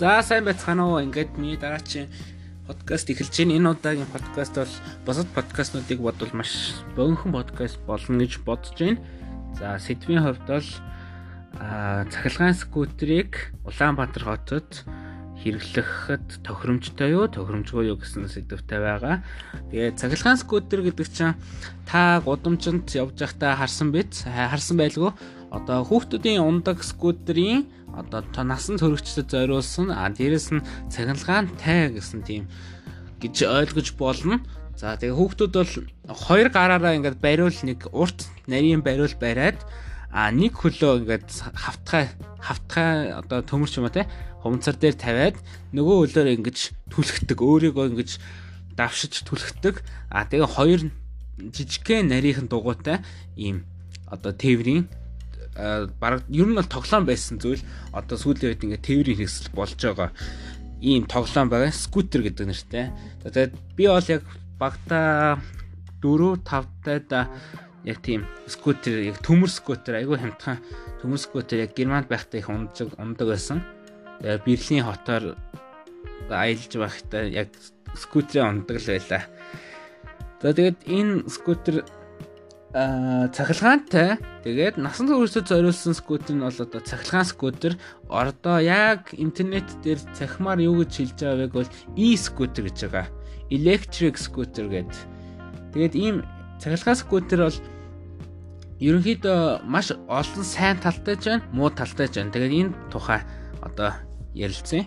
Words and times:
За 0.00 0.22
сайн 0.24 0.46
байцгаана 0.48 0.88
уу. 0.88 1.04
Ингээд 1.04 1.36
миний 1.36 1.60
дараачийн 1.60 2.08
подкаст 2.64 3.12
эхэлж 3.12 3.36
байна. 3.36 3.52
Энэ 3.60 3.68
удаагийн 3.76 4.08
подкаст 4.08 4.56
бол 4.56 4.74
бусад 5.04 5.28
подкастнуудыг 5.36 6.00
бодвол 6.00 6.32
маш 6.32 6.72
богинохон 6.96 7.36
подкаст 7.36 7.76
болно 7.84 8.16
гэж 8.24 8.40
бодож 8.40 8.80
байна. 8.80 8.96
За 9.60 9.76
сэдвийн 9.76 10.24
хувьд 10.24 10.48
бол 10.48 10.68
цахилгаан 12.16 12.56
скутерийг 12.56 13.52
Улаанбаатар 13.68 14.24
хотод 14.24 14.88
хэрэглэхэд 15.44 16.48
тохиромжтой 16.48 17.12
юу, 17.12 17.28
тохиромжгүй 17.28 17.92
юу 17.92 18.00
гэсэн 18.00 18.24
сэдвтэй 18.24 18.80
байгаа. 18.80 19.20
Тэгээд 19.68 20.00
цахилгаан 20.00 20.40
скутер 20.40 20.80
гэдэг 20.80 21.08
чинь 21.12 21.36
та 21.84 22.24
гудамжинд 22.24 22.88
явж 22.96 23.20
байхдаа 23.20 23.52
харсан 23.52 23.92
биз? 23.92 24.24
Харсан 24.24 24.80
байлгүй. 24.80 25.12
Одоо 25.52 25.84
хүүхдүүдийн 25.84 26.40
ундаг 26.40 26.80
скутерийн 26.84 27.68
одоо 27.96 28.22
та 28.22 28.44
насан 28.44 28.78
туршигчдад 28.78 29.30
зориулсан 29.30 29.90
а 29.90 30.08
дээрэс 30.10 30.54
нь 30.54 30.66
цахилгаантай 30.92 31.94
гэсэн 31.96 32.22
тийм 32.22 32.44
гэж 33.20 33.46
ойлгож 33.46 33.88
болно. 33.98 34.40
За 34.76 34.96
тэгээ 34.96 35.16
хүүхдүүд 35.16 35.52
бол 35.52 35.74
хоёр 36.08 36.48
гараараа 36.48 36.96
ингээд 36.96 37.20
бариул 37.20 37.58
нэг 37.66 37.90
урт 37.92 38.30
нарийн 38.48 38.80
бариул 38.80 39.12
бариад 39.20 39.60
а 40.10 40.32
нэг 40.32 40.56
хөлөө 40.56 41.04
ингээд 41.04 41.28
хавтгай 41.54 42.10
хавтгай 42.40 43.12
одоо 43.12 43.44
төмөрч 43.44 43.78
юм 43.78 43.86
а 43.86 43.94
те 43.94 44.08
хумцар 44.42 44.74
дээр 44.74 44.96
тавиад 44.96 45.36
нөгөө 45.76 45.96
хөлөөр 46.10 46.28
ингэж 46.40 46.58
түлхдэг 46.88 47.38
өөрийгөө 47.38 47.86
ингэж 47.92 48.10
давшиж 48.74 49.22
түлхдэг 49.28 49.84
а 50.08 50.24
тэгээ 50.24 50.48
хоёр 50.48 50.80
жижигхэн 51.38 52.08
нарийнхэн 52.08 52.48
дугуйтай 52.48 53.04
ийм 53.36 53.68
одоо 54.08 54.32
тээврийн 54.32 54.88
баг 55.54 56.22
ер 56.30 56.46
нь 56.46 56.56
бол 56.56 56.68
тоглоом 56.70 57.04
байсан 57.06 57.40
зүйл 57.42 57.62
одоо 57.92 58.16
сүүлийн 58.16 58.54
үед 58.54 58.64
ингээд 58.64 58.86
тээврийн 58.86 59.18
хэрэгсэл 59.18 59.56
болж 59.56 59.78
байгаа 59.78 60.10
ийм 60.80 61.04
тоглоом 61.04 61.48
байгаа 61.50 61.72
скутер 61.74 62.22
гэдэг 62.24 62.46
нэртэй. 62.46 62.86
Тэгээд 63.24 63.52
би 63.76 63.84
бол 63.90 64.08
яг 64.08 64.24
багта 64.56 65.38
4 66.00 66.40
5 66.40 67.08
таад 67.10 67.28
яг 67.84 67.98
тийм 68.04 68.24
скутер 68.46 69.00
яг 69.04 69.20
төмөр 69.24 69.50
скутер 69.50 70.00
айгүй 70.00 70.20
хямдхан 70.20 70.60
төмөр 71.00 71.20
скутер 71.20 71.64
яг 71.64 71.72
германд 71.76 72.08
байхдаа 72.08 72.40
их 72.40 72.48
ундаг 72.48 72.88
ундаг 72.96 73.26
байсан. 73.28 73.64
Тэгээд 74.20 74.44
Берлин 74.44 74.84
хотоор 74.84 75.24
аялж 76.28 76.72
байхдаа 76.76 77.24
яг 77.28 77.48
скутерийн 77.96 78.64
ундаг 78.64 78.76
л 78.80 78.88
байлаа. 78.88 79.22
За 80.40 80.52
тэгээд 80.52 80.88
энэ 80.88 81.28
скутер 81.28 81.84
цахилгаантай 82.70 84.22
тэгээд 84.46 84.78
насан 84.78 85.10
туршид 85.10 85.50
зориулсан 85.50 85.90
скутер 85.90 86.38
нь 86.38 86.44
бол 86.46 86.54
одоо 86.54 86.78
цахилгаан 86.78 87.26
скутер 87.26 87.74
ордоо 88.06 88.62
яг 88.62 89.10
интернет 89.18 89.66
дээр 89.82 89.98
цахимаар 90.14 90.62
юу 90.62 90.78
гэж 90.86 90.92
хэлж 90.94 91.18
байгааг 91.18 91.50
бол 91.50 91.70
e-скутер 91.98 92.70
гэж 92.70 92.78
байгаа. 92.86 93.06
Electric 93.50 94.14
scooter 94.14 94.70
гэд. 94.70 94.92
Тэгээд 95.74 95.94
ийм 95.98 96.22
цахилгаан 96.62 96.94
скутер 96.94 97.50
бол 97.50 97.58
ерөнхийдөө 98.78 99.66
маш 99.66 99.90
олон 100.06 100.46
сайн 100.46 100.78
талтай 100.78 101.18
ч 101.18 101.26
байна, 101.26 101.42
муу 101.50 101.74
талтай 101.74 102.06
ч 102.06 102.22
байна. 102.22 102.30
Тэгээд 102.30 102.54
энэ 102.54 102.74
тухай 102.94 103.26
одоо 103.66 103.98
ярилцъя. 104.30 104.86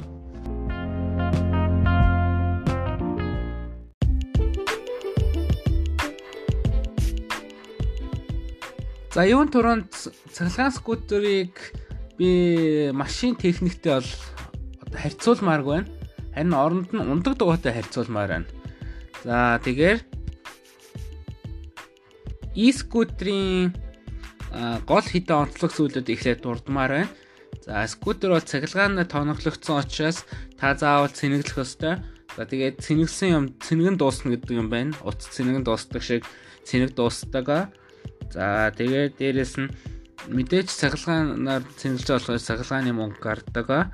За 9.14 9.28
юун 9.30 9.45
туранд 9.45 9.94
цахилгаан 10.33 10.73
скутерийг 10.73 11.53
би 12.17 12.89
машин 12.97 13.36
техниктэй 13.38 14.02
бол 14.02 14.09
одоо 14.81 14.97
харьцуулмааргүй 14.97 15.73
байна. 15.78 15.89
Харин 16.33 16.53
оронд 16.58 16.90
нь 16.90 16.97
ундаг 16.97 17.38
дугуйтай 17.38 17.78
харьцуулмаар 17.78 18.29
байна. 18.41 18.50
За 19.22 19.62
тэгэхээр 19.62 20.01
e-скутерийн 22.57 23.78
гол 24.90 25.06
хідэн 25.06 25.45
онцлог 25.45 25.69
зүйлүүд 25.78 26.09
ихлээр 26.09 26.41
дурдмаар 26.41 27.06
байна. 27.06 27.13
За 27.62 27.85
скутер 27.85 28.34
бол 28.34 28.41
цахилгаанаар 28.41 29.06
тоноглогдсон 29.06 29.78
учраас 29.85 30.25
та 30.57 30.74
заавал 30.74 31.13
цэнэглэх 31.13 31.62
ёстой. 31.62 32.01
За 32.34 32.50
тэгээд 32.50 32.81
цэнэглсэн 32.81 33.30
юм 33.30 33.45
цэнэгэн 33.62 33.94
дуусна 33.94 34.34
гэдэг 34.34 34.57
юм 34.57 34.74
байна. 34.74 34.97
Утас 35.06 35.30
цэнэгэн 35.38 35.62
дуустдаг 35.62 36.01
шиг 36.01 36.25
цэнэг 36.66 36.97
дуустдаг. 36.97 37.69
За 38.33 38.73
тэгээд 38.73 39.21
дээрэс 39.21 39.53
нь 39.61 39.69
мэдээж 40.33 40.67
цахилгаанаар 40.73 41.61
цэнгэлж 41.77 42.09
болохоор 42.09 42.41
цахилгааны 42.41 42.91
мөнгө 42.97 43.21
гардаг. 43.21 43.94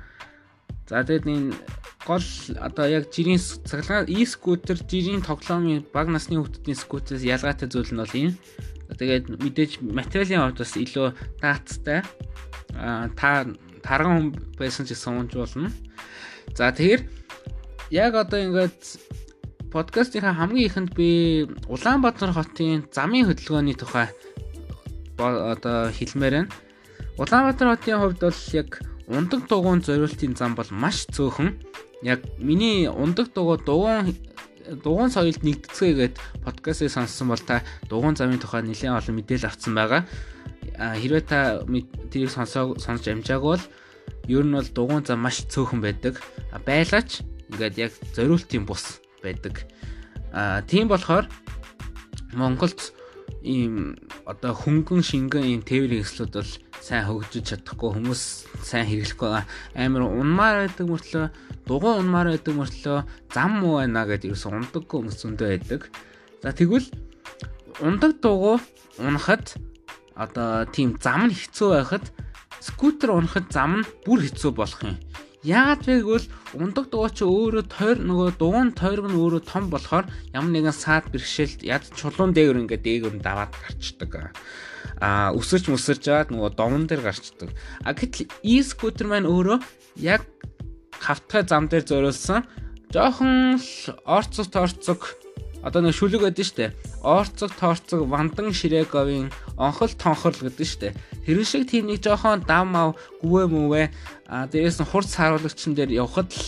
За 0.88 1.04
тэгээд 1.04 1.28
энэ 1.28 1.52
гол 2.08 2.24
одоо 2.56 2.86
яг 2.88 3.12
жирийн 3.12 3.36
цахилгаан 3.36 4.08
e-скутер 4.08 4.80
жирийн 4.80 5.20
тоглоомын 5.20 5.84
баг 5.92 6.08
насны 6.08 6.40
хүүхдүүдийн 6.40 6.80
скутерээс 6.80 7.28
ялгаатай 7.28 7.68
зүйл 7.68 7.92
нь 7.92 8.00
бол 8.00 8.16
энэ. 8.16 8.34
Тэгээд 8.96 9.24
мэдээж 9.44 9.72
материалын 9.84 10.40
хувьд 10.48 10.60
бас 10.64 10.72
илүү 10.80 11.08
даацтай. 11.44 12.00
Аа 12.80 13.12
та 13.12 13.44
тарган 13.84 14.16
хүн 14.16 14.28
байсан 14.56 14.88
ч 14.88 14.96
гэсэн 14.96 15.20
унж 15.20 15.36
болно. 15.36 15.68
За 16.56 16.72
тэгэхээр 16.72 17.04
яг 17.92 18.12
одоо 18.16 18.40
ингээд 18.40 18.80
подкастынхаа 19.70 20.34
хамгийн 20.34 20.66
ихэнд 20.66 20.90
би 20.98 21.46
Улаанбаатар 21.70 22.34
хотын 22.34 22.90
замын 22.90 23.30
хөдөлгөөний 23.30 23.78
тухай 23.78 24.10
одоо 25.16 25.94
хэлмээр 25.94 26.34
байна. 26.42 26.50
Улаанбаатар 27.18 27.68
хотын 27.70 28.00
хувьд 28.02 28.20
бол 28.20 28.40
яг 28.52 28.82
ундаг 29.06 29.46
дугуйн 29.46 29.82
зориултын 29.82 30.34
зам 30.34 30.54
бол 30.58 30.66
маш 30.70 31.06
цөөхөн. 31.14 31.54
Яг 32.02 32.20
миний 32.38 32.90
ундаг 32.90 33.30
дугуй 33.34 33.58
дугуйн 33.62 34.14
дугуйн 34.82 35.10
соёлд 35.10 35.42
нэгдэцгээгээд 35.46 36.18
подкастыг 36.44 36.90
сонссон 36.90 37.28
бол 37.30 37.42
та 37.42 37.62
дугуйн 37.88 38.16
замын 38.16 38.42
тухай 38.42 38.62
нэлээд 38.62 38.98
олон 38.98 39.14
мэдээлэл 39.22 39.50
авсан 39.50 39.74
байгаа. 39.74 40.02
Хэрвээ 40.78 41.24
та 41.26 41.62
тэрийг 42.10 42.30
сонсоо 42.30 42.74
сонсож 42.78 43.06
амжаагүй 43.06 43.54
бол 43.54 43.66
ер 44.26 44.44
нь 44.46 44.54
бол 44.54 44.68
дугуйн 44.74 45.06
зам 45.06 45.22
маш 45.22 45.46
цөөхөн 45.46 45.78
байдаг. 45.78 46.18
Байлаач 46.66 47.22
ингээд 47.50 47.78
яг 47.78 47.92
зориултын 48.14 48.66
бус 48.66 49.02
байдаг. 49.22 49.64
Аа 50.32 50.62
тийм 50.66 50.88
болохоор 50.88 51.28
Монголд 52.32 52.92
ийм 53.42 53.96
одоо 54.26 54.52
хөнгөн 54.52 55.02
шингэн 55.02 55.44
ийм 55.44 55.62
тээврийн 55.64 56.04
хэслүүд 56.04 56.32
бол 56.36 56.52
сайн 56.80 57.04
хөгжиж 57.08 57.44
чадахгүй 57.52 57.90
хүмүүс 57.96 58.22
сайн 58.64 58.88
хэрэглэхгүй. 58.88 59.44
Амар 59.76 60.02
унмаар 60.08 60.68
байдаг 60.68 60.86
мөртлөө 60.88 61.26
дугуй 61.68 61.94
унмаар 62.00 62.32
байдаг 62.32 62.54
мөртлөө 62.56 62.98
зам 63.32 63.50
муу 63.60 63.80
байна 63.80 64.04
гэдэг 64.08 64.32
ерөөс 64.32 64.44
ундаггүй 64.48 64.96
хүмүүс 65.00 65.18
зөндөө 65.20 65.48
байдаг. 65.48 65.80
За 66.42 66.52
тэгвэл 66.52 66.88
ундаг 67.80 68.20
дугуй 68.20 68.60
унахад 69.00 69.56
одоо 70.16 70.64
тийм 70.68 70.96
зам 71.00 71.28
нь 71.28 71.36
хэцүү 71.36 71.68
байхад 71.80 72.04
скутер 72.60 73.16
унахад 73.16 73.48
зам 73.52 73.80
нь 73.80 73.88
бүр 74.04 74.20
хэцүү 74.24 74.52
болох 74.52 74.80
юм. 74.84 74.96
Яагаад 75.40 75.88
вэ 75.88 75.94
гэвэл 76.04 76.26
ундаг 76.60 76.92
дугуй 76.92 77.10
чи 77.16 77.24
өөрөө 77.24 77.64
тойр 77.72 77.98
нөгөө 78.04 78.36
дугуун 78.36 78.76
тойрог 78.76 79.08
нь 79.08 79.16
өөрөө 79.16 79.42
том 79.48 79.72
болохоор 79.72 80.04
ямар 80.36 80.52
нэгэн 80.52 80.76
саад 80.76 81.08
бэрхшээлд 81.08 81.64
яд 81.64 81.88
чулуун 81.96 82.36
дээр 82.36 82.60
ингээд 82.60 82.84
дээгүүр 82.84 83.14
нь 83.16 83.24
даваад 83.24 83.48
гарчдаг. 83.56 84.36
А 85.00 85.32
өсөрч 85.32 85.72
мөсөрж 85.72 86.02
жаад 86.04 86.28
нөгөө 86.28 86.52
домон 86.60 86.84
дээр 86.84 87.08
гарчдаг. 87.08 87.56
А 87.80 87.96
гэтэл 87.96 88.28
e-скутер 88.44 89.08
маань 89.08 89.24
өөрөө 89.24 89.64
яг 90.04 90.28
хавтгай 91.00 91.48
зам 91.48 91.72
дээр 91.72 91.88
зориулсан 91.88 92.44
жоохон 92.92 93.56
орцог 94.04 94.46
торцог 94.52 95.00
одоо 95.62 95.80
нэг 95.84 95.94
шүлэг 95.94 96.24
байдаг 96.24 96.46
штэ. 96.46 96.72
Орцог 97.04 97.52
торцог 97.56 98.08
вандан 98.08 98.52
ширээговын 98.52 99.28
онхол 99.60 99.92
тонхорл 99.92 100.40
гэдэг 100.48 100.66
штэ. 100.66 100.94
Тэр 101.26 101.44
шиг 101.44 101.68
тийм 101.68 101.92
нэг 101.92 102.00
жоохон 102.00 102.44
дам 102.48 102.76
ав 102.76 102.96
гүвэ 103.20 103.44
мүвэ 103.48 103.82
а 104.28 104.48
дээрээс 104.48 104.80
нь 104.80 104.88
хурц 104.88 105.16
харуулагчн 105.20 105.76
дээр 105.76 106.00
явхад 106.00 106.32
л 106.32 106.44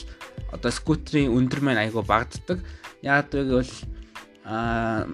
одоо 0.52 0.70
скутерийн 0.72 1.32
өндөр 1.32 1.60
маань 1.60 1.82
айгу 1.84 2.00
багддаг. 2.00 2.64
Яагаад 3.04 3.32
вэ 3.32 3.42
гэвэл 3.44 3.74
а 4.48 5.06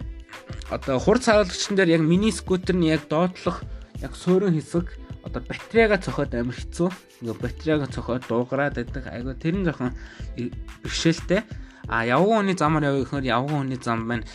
одоо 0.71 0.99
хурц 1.03 1.27
харуулагчн 1.27 1.75
дээр 1.75 1.99
яг 1.99 2.03
мини 2.07 2.31
скутерний 2.31 2.95
яг 2.95 3.11
доотлох 3.11 3.67
яг 3.99 4.15
суурин 4.15 4.55
хэсэг 4.55 4.87
одоо 5.27 5.43
батарейгаа 5.43 5.99
цохоод 5.99 6.35
амар 6.35 6.55
хэцүү. 6.55 6.89
Ингээ 7.21 7.37
батарейгаа 7.43 7.91
цохоод 7.91 8.23
дуугараад 8.31 8.79
байдаг. 8.79 9.05
Айгу 9.11 9.35
тэр 9.35 9.55
нь 9.59 9.67
жоохон 9.67 9.93
бэрхшээлтэй. 10.83 11.43
А 11.89 12.05
явган 12.05 12.45
хүний 12.45 12.57
замаар 12.57 12.93
явъя 12.93 13.05
гэхээр 13.05 13.27
явган 13.33 13.65
хүний 13.65 13.81
зам 13.81 14.05
байна. 14.09 14.29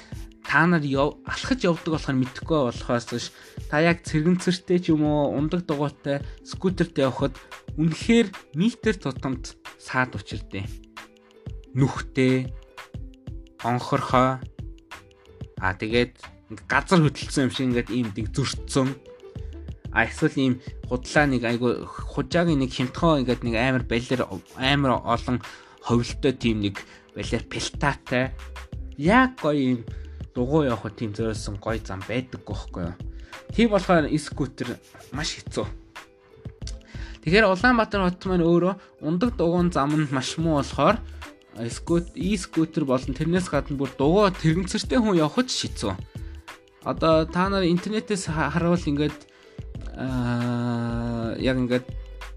Та 0.43 0.65
нар 0.65 0.81
алхаж 0.81 1.59
явдаг 1.63 1.93
болохоор 1.93 2.17
мэдэхгүй 2.19 2.59
болохоос 2.67 3.05
биш 3.13 3.31
та 3.69 3.79
яг 3.79 4.03
цэргэнцэртэй 4.03 4.79
ч 4.81 4.91
юм 4.91 5.05
уу 5.05 5.37
ундаг 5.37 5.63
дугуйтай 5.63 6.25
скутертэй 6.43 7.05
явхад 7.07 7.37
үнэхээр 7.77 8.27
метр 8.57 8.97
тутамд 8.97 9.55
саад 9.79 10.17
учирдээ. 10.17 10.65
Нүхтэй 11.77 12.51
онхорхоо 13.63 14.41
а 15.61 15.73
тэгээд 15.77 16.19
газар 16.67 16.99
хөдөлсөн 17.05 17.47
юм 17.47 17.53
шиг 17.53 17.65
ингээд 17.71 17.89
ийм 17.93 18.09
дэг 18.11 18.33
зөрчсөн 18.35 18.91
А 19.93 20.09
эсвэл 20.09 20.33
ийм 20.41 20.53
худлаа 20.89 21.25
нэг 21.29 21.45
айгу 21.45 21.85
хужаагийн 21.85 22.65
нэг 22.65 22.73
хямдхан 22.73 23.21
ингээд 23.21 23.45
нэг 23.45 23.55
амар 23.61 23.83
балер 23.85 24.25
амар 24.57 25.05
олон 25.05 25.37
ховлтой 25.85 26.33
тийм 26.33 26.65
нэг 26.65 26.81
балер 27.15 27.43
пилтатай 27.49 28.33
яг 28.97 29.41
гоё 29.41 29.53
ийм 29.57 29.79
дугуй 30.35 30.67
явах 30.67 30.93
тийм 30.97 31.13
зөөлсөн 31.13 31.57
гоё 31.61 31.79
зам 31.85 32.01
байдаг 32.07 32.41
гоххой. 32.45 32.93
Тийм 33.53 33.69
болохоор 33.69 34.09
скутер 34.17 34.77
маш 35.11 35.37
хэцүү. 35.37 35.65
Тэгэхээр 37.23 37.47
Улаанбаатар 37.47 38.01
хот 38.03 38.25
маань 38.25 38.43
өөрөө 38.43 38.73
ундаг 39.05 39.37
дугуун 39.37 39.71
зам 39.71 39.93
нь 39.95 40.11
маш 40.11 40.37
муу 40.37 40.57
болохоор 40.59 40.97
скут 41.69 42.09
e-скутер 42.17 42.85
болон 42.85 43.13
тэрнээс 43.13 43.47
гадна 43.47 43.77
бүр 43.77 43.93
дугуй 43.93 44.33
тэрэгцэртэй 44.33 44.97
хүн 44.97 45.21
явах 45.21 45.45
ч 45.45 45.69
хэцүү. 45.69 45.93
Одоо 46.83 47.29
та 47.29 47.47
нар 47.47 47.63
интернетээс 47.63 48.27
харуул 48.27 48.81
ингээд 48.81 49.17
аа 49.95 51.37
яг 51.37 51.57
ингээд 51.61 51.85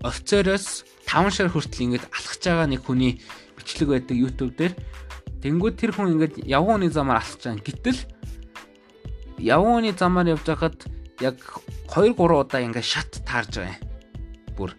офицероос 0.04 0.84
5 1.08 1.32
шар 1.32 1.48
хүртэл 1.48 1.84
ингээд 1.96 2.04
алхаж 2.12 2.42
байгаа 2.44 2.68
нэг 2.68 2.84
хүний 2.84 3.18
бичлэг 3.56 3.88
байдаг 3.90 4.16
YouTube 4.16 4.52
дээр. 4.54 4.74
Тэнгүүд 5.42 5.74
тэр 5.76 5.92
хүн 5.96 6.12
ингээд 6.16 6.44
явган 6.44 6.84
хүний 6.84 6.92
замаар 6.92 7.20
алхаж 7.24 7.40
байгаа. 7.42 7.64
Гэтэл 7.64 8.00
явган 9.40 9.74
хүний 9.80 9.94
замаар 9.96 10.32
явж 10.36 10.44
байхад 10.46 10.78
яг 11.20 11.36
2 11.90 12.14
3 12.14 12.40
удаа 12.40 12.60
ингээд 12.60 12.84
шат 12.84 13.10
таарж 13.24 13.58
байгаа 13.58 13.74
юм. 13.74 13.82
Бүр 14.56 14.70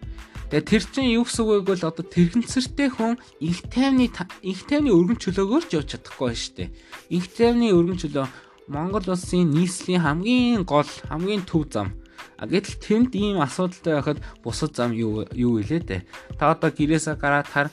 Тэгээ 0.48 0.64
тэр 0.64 0.82
чинь 0.88 1.12
юу 1.12 1.28
гэсэн 1.28 1.44
үг 1.44 1.68
гэвэл 1.68 1.92
одоо 1.92 2.04
тэрэгцэртэй 2.08 2.88
хүн 2.88 3.20
их 3.36 3.68
тайвны 3.68 4.08
их 4.40 4.60
тайвны 4.64 4.96
өргөн 4.96 5.20
чөлөөгөөр 5.20 5.64
ч 5.68 5.76
явж 5.76 5.88
чадахгүй 5.92 6.32
шүү 6.32 6.54
дээ. 6.56 6.68
Их 7.12 7.28
тайвны 7.36 7.68
өргөн 7.68 8.00
чөлөө 8.00 8.26
Монгол 8.72 9.04
улсын 9.12 9.52
нийслэлийн 9.52 10.00
хамгийн 10.08 10.64
гол 10.64 10.88
хамгийн 10.88 11.44
төв 11.44 11.68
зам. 11.68 11.92
А 12.40 12.48
гэтэл 12.48 12.80
тэнд 12.80 13.12
ийм 13.12 13.44
асуудалтай 13.44 14.00
байхад 14.00 14.18
бусад 14.40 14.72
зам 14.72 14.96
юу 14.96 15.28
юу 15.36 15.60
вэ 15.60 15.84
дээ. 15.84 16.08
Та 16.40 16.56
одоо 16.56 16.72
гэрээсээ 16.72 17.20
гараад 17.20 17.44
хар 17.44 17.68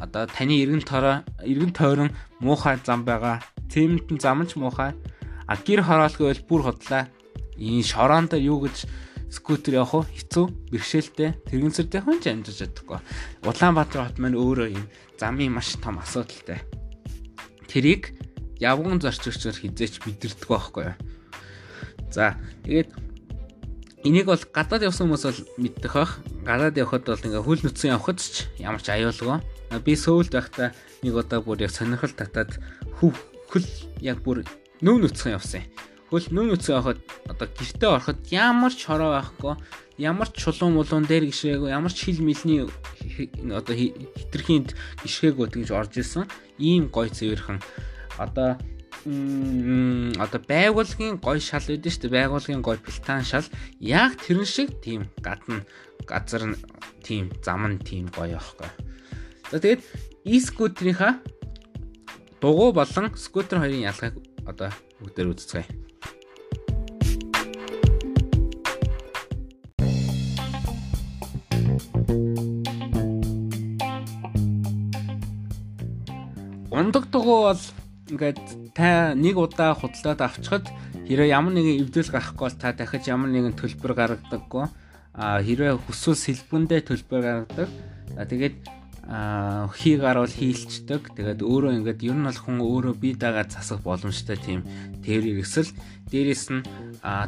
одоо 0.00 0.24
таны 0.26 0.64
эргэн 0.64 0.82
тороо 0.82 1.22
эргэн 1.44 1.76
тойрон 1.76 2.10
муухай 2.40 2.80
зам 2.80 3.04
байгаа. 3.04 3.44
Тэмтэн 3.68 4.18
зам 4.18 4.48
ч 4.48 4.56
муухай. 4.56 4.96
А 5.46 5.54
гэр 5.54 5.84
хороолгүй 5.84 6.32
бол 6.32 6.42
бүр 6.48 6.62
хотлаа. 6.72 7.12
Энэ 7.60 7.84
шороон 7.84 8.26
дээр 8.32 8.48
юу 8.48 8.64
гэж 8.64 8.88
скутер 9.30 9.78
явах 9.84 10.08
хэцүү, 10.10 10.74
бэрхшээлтэй, 10.74 11.38
тэрэгцэртэй 11.46 12.00
хүн 12.02 12.18
ч 12.18 12.34
амжиж 12.34 12.66
чадахгүй. 12.66 12.98
Улаанбаатар 13.46 14.10
хот 14.10 14.18
маань 14.18 14.34
өөрөө 14.34 14.68
юм 14.74 14.84
замын 15.20 15.54
маш 15.54 15.78
том 15.78 16.02
асуудалтай. 16.02 16.66
Тэрийг 17.70 18.16
явган 18.58 18.98
зорчигчор 18.98 19.54
хизээч 19.54 20.02
мэдэрдэг 20.02 20.48
байхгүй 20.50 20.84
юу. 20.90 20.96
За, 22.10 22.34
тэгээд 22.66 23.09
Энийг 24.00 24.32
бол 24.32 24.40
гадаад 24.40 24.88
явсан 24.88 25.12
хүмүүс 25.12 25.24
бол 25.28 25.40
мэддэх 25.60 25.92
бах. 25.92 26.24
Гадаад 26.40 26.72
явхад 26.80 27.04
бол 27.04 27.20
ингээ 27.20 27.44
хөл 27.44 27.60
нүцэн 27.60 27.92
явхад 27.92 28.16
ч 28.16 28.48
ямар 28.56 28.80
ч 28.80 28.88
аюулгүй. 28.88 29.44
Би 29.84 29.92
Сөүлд 29.92 30.32
байхдаа 30.32 30.72
нэг 31.04 31.12
удаа 31.12 31.44
бүр 31.44 31.68
яг 31.68 31.76
сонирхол 31.76 32.16
татаад 32.16 32.56
хөв 32.96 33.12
хөл 33.52 33.68
яг 34.00 34.24
бүр 34.24 34.48
нүв 34.80 35.04
нүцэн 35.04 35.36
явсан. 35.36 35.68
Хөл 36.08 36.32
нүв 36.32 36.48
нүцэн 36.48 36.80
явхад 36.80 36.98
одоо 37.28 37.44
гэртээ 37.44 37.90
ороход 37.92 38.18
ямар 38.32 38.72
ч 38.72 38.88
хороо 38.88 39.12
байхгүй, 39.20 39.54
ямар 40.00 40.32
ч 40.32 40.48
чулуун 40.48 40.80
мулуун 40.80 41.04
дээр 41.04 41.28
гişрээгүй, 41.28 41.68
ямар 41.68 41.92
ч 41.92 42.08
хил 42.08 42.24
мэлний 42.24 42.64
одоо 43.52 43.74
хитрхийнд 43.76 44.72
гişрээгүй 45.04 45.46
тэгж 45.60 45.76
орж 45.76 46.00
исэн. 46.00 46.24
Ийм 46.56 46.88
гой 46.88 47.12
цэвэрхэн 47.12 47.60
одоо 48.16 48.56
одоо 49.04 50.40
байгуулгын 50.44 51.16
гой 51.20 51.40
шал 51.40 51.64
байдаг 51.64 51.92
шүү 51.92 52.02
дээ. 52.08 52.16
Байгуулгын 52.16 52.62
гой 52.62 52.78
пилтан 52.78 53.24
шал 53.24 53.46
яг 53.80 54.20
тэрэн 54.20 54.44
шиг 54.44 54.80
тийм 54.84 55.08
гадна 55.24 55.64
газар 56.04 56.56
тийм 57.02 57.32
зам 57.44 57.64
нь 57.68 57.78
тийм 57.80 58.12
гоё 58.12 58.36
байхгүй. 58.36 58.70
За 59.50 59.58
тэгээд 59.58 59.82
e-скутерийнхаа 60.24 61.16
дугуй 62.40 62.72
болон 62.72 63.12
скутер 63.16 63.58
хоёрын 63.58 63.88
ялгааг 63.88 64.14
одоо 64.44 64.70
бүгдээр 65.00 65.32
үзцгээе. 65.32 65.90
ундаг 76.80 77.10
дугуй 77.10 77.40
бол 77.52 77.60
ингээд 78.10 78.74
та 78.74 79.14
нэг 79.14 79.38
удаа 79.38 79.74
худалдаад 79.78 80.20
авчихад 80.20 80.66
хэрэг 81.06 81.30
ямар 81.30 81.54
нэгэн 81.54 81.86
эвдэл 81.86 82.10
гарахгүй 82.10 82.44
бол 82.50 82.58
та 82.58 82.74
дахиж 82.74 83.06
ямар 83.06 83.30
нэгэн 83.30 83.54
төлбөр 83.54 83.92
гаргадаггүй. 83.94 84.66
А 85.14 85.42
хэрэг 85.42 85.82
хүсвэл 85.86 86.18
сэлбэндээ 86.18 86.80
төлбөр 86.86 87.20
гаргадаг. 87.22 87.68
За 88.14 88.26
тэгээд 88.26 88.56
хий 89.10 89.96
гарвал 89.98 90.30
хийлчдэг. 90.30 91.10
Тэгээд 91.18 91.42
өөрөө 91.42 91.82
ингээд 91.82 92.06
ер 92.06 92.14
нь 92.14 92.26
бол 92.30 92.38
хүн 92.38 92.58
өөрөө 92.62 92.94
бие 92.94 93.18
дагаад 93.18 93.50
засах 93.50 93.82
боломжтой 93.82 94.38
тийм 94.38 94.62
тэр 95.02 95.26
эргэсэл 95.26 95.74
дээрэс 96.14 96.46
нь 96.54 96.62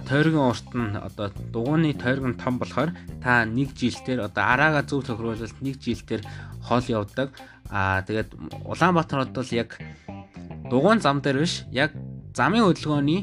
тойргийн 0.06 0.46
урт 0.46 0.70
нь 0.78 0.94
одоо 0.94 1.34
дугууны 1.50 1.90
тойрог 1.98 2.26
нь 2.30 2.38
том 2.38 2.62
болохоор 2.62 2.94
та 3.18 3.42
нэг 3.42 3.74
жилдээр 3.74 4.30
одоо 4.30 4.44
араага 4.46 4.86
зөв 4.86 5.02
тохируулалт 5.02 5.58
нэг 5.58 5.82
жилдээр 5.82 6.22
хол 6.62 6.86
явдаг. 6.86 7.34
Аа 7.66 8.06
тэгээд 8.06 8.30
Улаанбаатар 8.62 9.26
хот 9.26 9.34
бол 9.34 9.50
яг 9.50 9.74
дугуун 10.70 11.00
зам 11.00 11.20
дээр 11.20 11.44
биш 11.44 11.64
яг 11.70 11.92
замын 12.34 12.64
хөдөлгөөний 12.66 13.20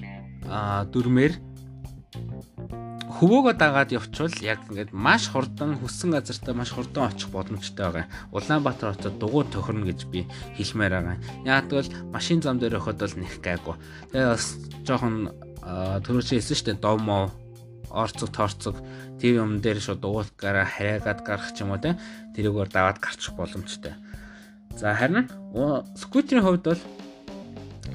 дүрмээр 0.94 1.34
хөвөөгөө 3.20 3.56
дагаад 3.60 3.92
явчвал 3.92 4.32
яг 4.40 4.64
ингээд 4.70 4.96
маш 4.96 5.28
хурдан 5.28 5.76
хүссэн 5.82 6.16
газартаа 6.16 6.56
маш 6.56 6.72
хурдан 6.72 7.12
очих 7.12 7.28
боломжтой 7.34 7.86
байгаа. 7.92 8.08
Улаанбаатар 8.32 8.96
хотод 8.96 9.20
дугуй 9.20 9.44
тохирно 9.44 9.84
гэж 9.84 10.08
би 10.08 10.24
хэлмээр 10.56 10.94
байгаа. 10.96 11.18
Яг 11.44 11.68
тэгвэл 11.68 11.92
машин 12.16 12.40
зам 12.40 12.64
дээр 12.64 12.80
явахад 12.80 13.04
бол 13.04 13.20
нэх 13.20 13.44
гайгүй. 13.44 13.76
Тэгээ 14.16 14.30
бас 14.32 14.46
жоохон 14.88 15.36
төрөөч 16.06 16.30
хэлсэн 16.32 16.56
шүү 16.56 16.68
дээ 16.72 16.80
домоо 16.80 17.28
орцог 17.92 18.30
торцог 18.32 18.76
тэр 19.20 19.44
юм 19.44 19.60
дээр 19.60 19.84
шууд 19.84 20.06
уулгаараа 20.06 20.64
хараагаад 20.64 21.20
гарах 21.26 21.52
ч 21.52 21.66
юм 21.66 21.76
уу 21.76 21.82
те 21.82 21.98
тэрүүгээр 22.38 22.70
даваад 22.72 23.04
гарчих 23.04 23.34
боломжтой. 23.36 24.00
За 24.78 24.96
харин 24.96 25.28
скутерийн 25.98 26.46
хувьд 26.46 26.64
бол 26.64 26.82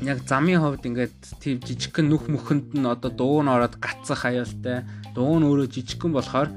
яг 0.03 0.27
замын 0.27 0.59
хувьд 0.59 0.83
ингээд 0.89 1.19
тийм 1.39 1.61
жижигхэн 1.63 2.09
нүх 2.11 2.27
мөхөнд 2.27 2.75
нь 2.75 2.87
одоо 2.89 3.11
дуун 3.11 3.47
ороод 3.47 3.79
гацсах 3.79 4.27
аюултай. 4.27 4.83
Дуун 5.15 5.47
өөрөө 5.47 5.69
жижигхэн 5.71 6.11
болохоор 6.11 6.51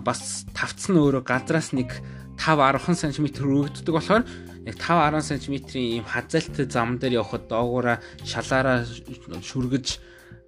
бас 0.00 0.46
тавцсан 0.56 0.96
өөрөө 0.96 1.22
газраас 1.26 1.74
нэг 1.76 1.92
5 2.40 2.56
10 2.80 3.12
см 3.12 3.26
өргөддөг 3.44 3.92
болохоор 3.92 4.24
яг 4.64 4.76
5 4.80 5.20
10 5.20 5.44
см-ийн 5.44 6.00
ийм 6.00 6.06
хазаалтай 6.08 6.66
зам 6.70 6.96
дээр 6.96 7.20
явхад 7.20 7.50
доогуура 7.52 8.00
шалаараа 8.24 8.86
шүргэж 9.44 9.86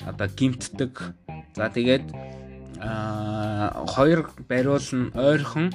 одоо 0.08 0.28
гимтдэг. 0.32 1.12
За 1.56 1.68
тэгээд 1.68 2.06
аа 2.80 3.84
хоёр 3.86 4.32
бариул 4.48 4.88
нь 4.96 5.12
ойрхон 5.12 5.68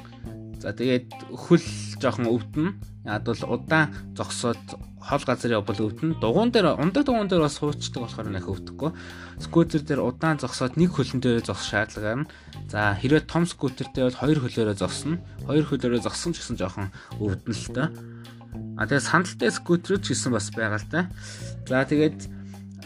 За 0.58 0.74
тэгээд 0.74 1.38
хөл 1.38 1.62
жоохон 2.02 2.26
өвдөн. 2.34 2.68
Яг 3.08 3.24
бол 3.24 3.42
удаан 3.56 3.96
зогсоод 4.20 4.60
хол 5.00 5.24
газар 5.24 5.56
явбал 5.56 5.80
өвдөн. 5.80 6.20
Дугуун 6.20 6.52
дээр 6.52 6.76
ундаг 6.76 7.08
дугуун 7.08 7.32
дээр 7.32 7.48
бас 7.48 7.58
хуучдаг 7.58 8.04
болохоор 8.04 8.28
нэх 8.28 8.52
өвдөхгүй. 8.52 8.92
Скутер 9.40 9.82
дээр 9.88 10.04
удаан 10.04 10.44
зогсоод 10.44 10.76
нэг 10.76 10.92
хөлн 10.92 11.24
дээр 11.24 11.40
зогсох 11.40 11.72
шаардлага 11.72 12.28
байна. 12.28 12.28
За 12.68 12.92
хэрвээ 13.00 13.24
том 13.24 13.48
скутертэй 13.48 14.12
бол 14.12 14.20
хоёр 14.20 14.40
хөлөөрөө 14.44 14.76
зогсно. 14.76 15.24
Хоёр 15.48 15.64
хөлөөрөө 15.64 16.04
зогсон 16.04 16.36
ч 16.36 16.44
гэсэн 16.44 16.60
жоохон 16.60 16.92
өвдөн 17.24 17.56
л 17.56 17.72
та. 17.72 17.96
А 18.76 18.84
тэгээд 18.84 19.08
сандалтай 19.08 19.52
скутер 19.56 20.04
ч 20.04 20.12
гэсэн 20.12 20.36
бас 20.36 20.52
байгаа 20.52 20.84
л 20.84 20.92
та. 20.92 21.08
За 21.64 21.88
тэгээд 21.88 22.28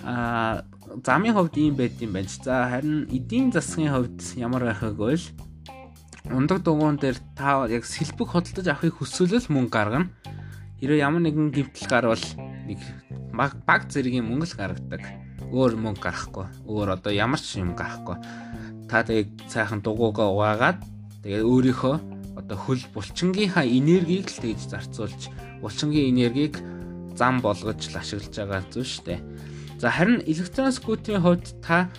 а 0.06 0.62
замын 1.02 1.34
хувьд 1.34 1.58
ийм 1.58 1.74
байд 1.74 1.98
юм 1.98 2.14
байна. 2.14 2.30
За 2.30 2.70
харин 2.70 3.10
эдийн 3.10 3.50
засгийн 3.50 3.90
хувьд 3.90 4.22
ямар 4.38 4.70
байх 4.70 4.86
вэ 4.86 4.94
гэвэл 4.94 5.26
ундаг 6.34 6.64
дугуун 6.64 6.98
дээр 6.98 7.18
та 7.36 7.68
яг 7.68 7.84
сэлбэг 7.86 8.28
хөдөлж 8.32 8.68
авахыг 8.68 9.00
хүсвэл 9.00 9.48
мөнгө 9.52 9.72
гаргана. 9.72 10.12
Хэрэв 10.80 10.98
ямар 10.98 11.22
нэгэн 11.22 11.52
гимтэл 11.52 11.88
гарвал 11.92 12.26
нэг 12.66 12.80
баг 13.36 13.92
зэргийн 13.92 14.26
мөнгө 14.26 14.48
л 14.48 14.58
гаргадаг. 14.58 15.04
Өөр 15.52 15.76
мөнгө 15.78 16.02
гарахгүй. 16.02 16.48
Өөр 16.66 16.96
одоо 16.96 17.12
ямар 17.12 17.40
ч 17.40 17.60
юм 17.60 17.76
гарахгүй. 17.76 18.18
Та 18.88 19.04
тэгээд 19.04 19.52
сайхан 19.52 19.84
дугуугаа 19.84 20.32
угаагаад 20.32 20.80
тэгээд 21.24 21.46
өөрийнхөө 21.46 21.96
одоо 22.40 22.58
хөл 22.58 22.84
булчингийнхаа 22.96 23.68
энергийг 23.68 24.32
л 24.32 24.42
тэгж 24.42 24.72
зарцуулж 24.72 25.30
булчингийн 25.62 26.16
энергийг 26.16 26.58
зам 27.16 27.44
болгож 27.44 27.78
ашиглаж 27.92 28.34
байгаа 28.34 28.64
зүйл 28.72 28.88
шүү 28.88 29.06
дээ. 29.06 29.20
За 29.80 29.92
харин 29.92 30.24
электрон 30.26 30.72
скутерийн 30.72 31.22
хувьд 31.22 31.46
та 31.62 31.90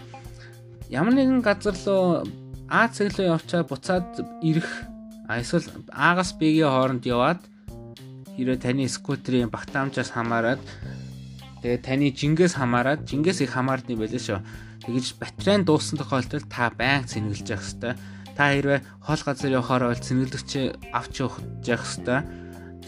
ямар 0.88 1.14
нэгэн 1.14 1.44
газар 1.44 1.76
руу 1.86 2.24
А 2.72 2.88
цэглөө 2.88 3.36
явчаа 3.36 3.68
буцаад 3.68 4.24
ирэх 4.40 4.88
эсвэл 5.28 5.68
А-гаас 5.92 6.32
Б-гийн 6.40 6.72
хооронд 6.72 7.04
яваад 7.04 7.44
хэрэг 8.32 8.64
таны 8.64 8.88
скутерийн 8.88 9.52
багтаамжаас 9.52 10.16
хамаарат 10.16 10.64
тэгээ 11.60 11.84
таны 11.84 12.08
жингээс 12.16 12.56
хамаарат 12.56 13.04
жингээс 13.04 13.44
их 13.44 13.52
хамаард 13.52 13.92
юм 13.92 14.00
байлээ 14.00 14.24
шүү. 14.24 14.40
Тэгэж 14.88 15.20
батарей 15.20 15.60
дууссан 15.68 16.00
тохиолдолд 16.00 16.48
та 16.48 16.72
байнга 16.72 17.12
цэнгэлж 17.12 17.46
явах 17.52 17.60
хэрэгтэй. 17.60 17.94
Та 18.40 18.42
хэрвээ 18.56 18.80
хоол 19.04 19.20
газар 19.20 19.52
явахаар 19.52 19.84
бол 19.92 20.06
цэнгэлэгч 20.08 20.50
авч 20.96 21.14
явах 21.20 21.36
хэрэгтэй. 21.60 22.20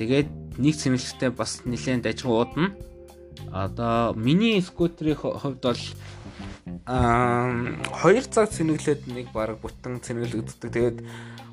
Тэгээд 0.01 0.29
нэг 0.65 0.75
цэнгэлэгчтэй 0.81 1.29
бас 1.29 1.61
нэлээд 1.69 2.09
дажгүй 2.09 2.33
уудна. 2.33 2.73
Одоо 3.53 4.17
миний 4.17 4.65
скутерийн 4.65 5.21
хувьд 5.21 5.61
бол 5.61 5.83
аа 6.89 7.53
2 8.05 8.25
цаг 8.33 8.49
цэнэглээд 8.53 9.09
нэг 9.13 9.33
баг 9.37 9.61
бүтэн 9.61 10.01
цэнэглэгддэг. 10.01 10.71
Тэгээд 10.73 10.99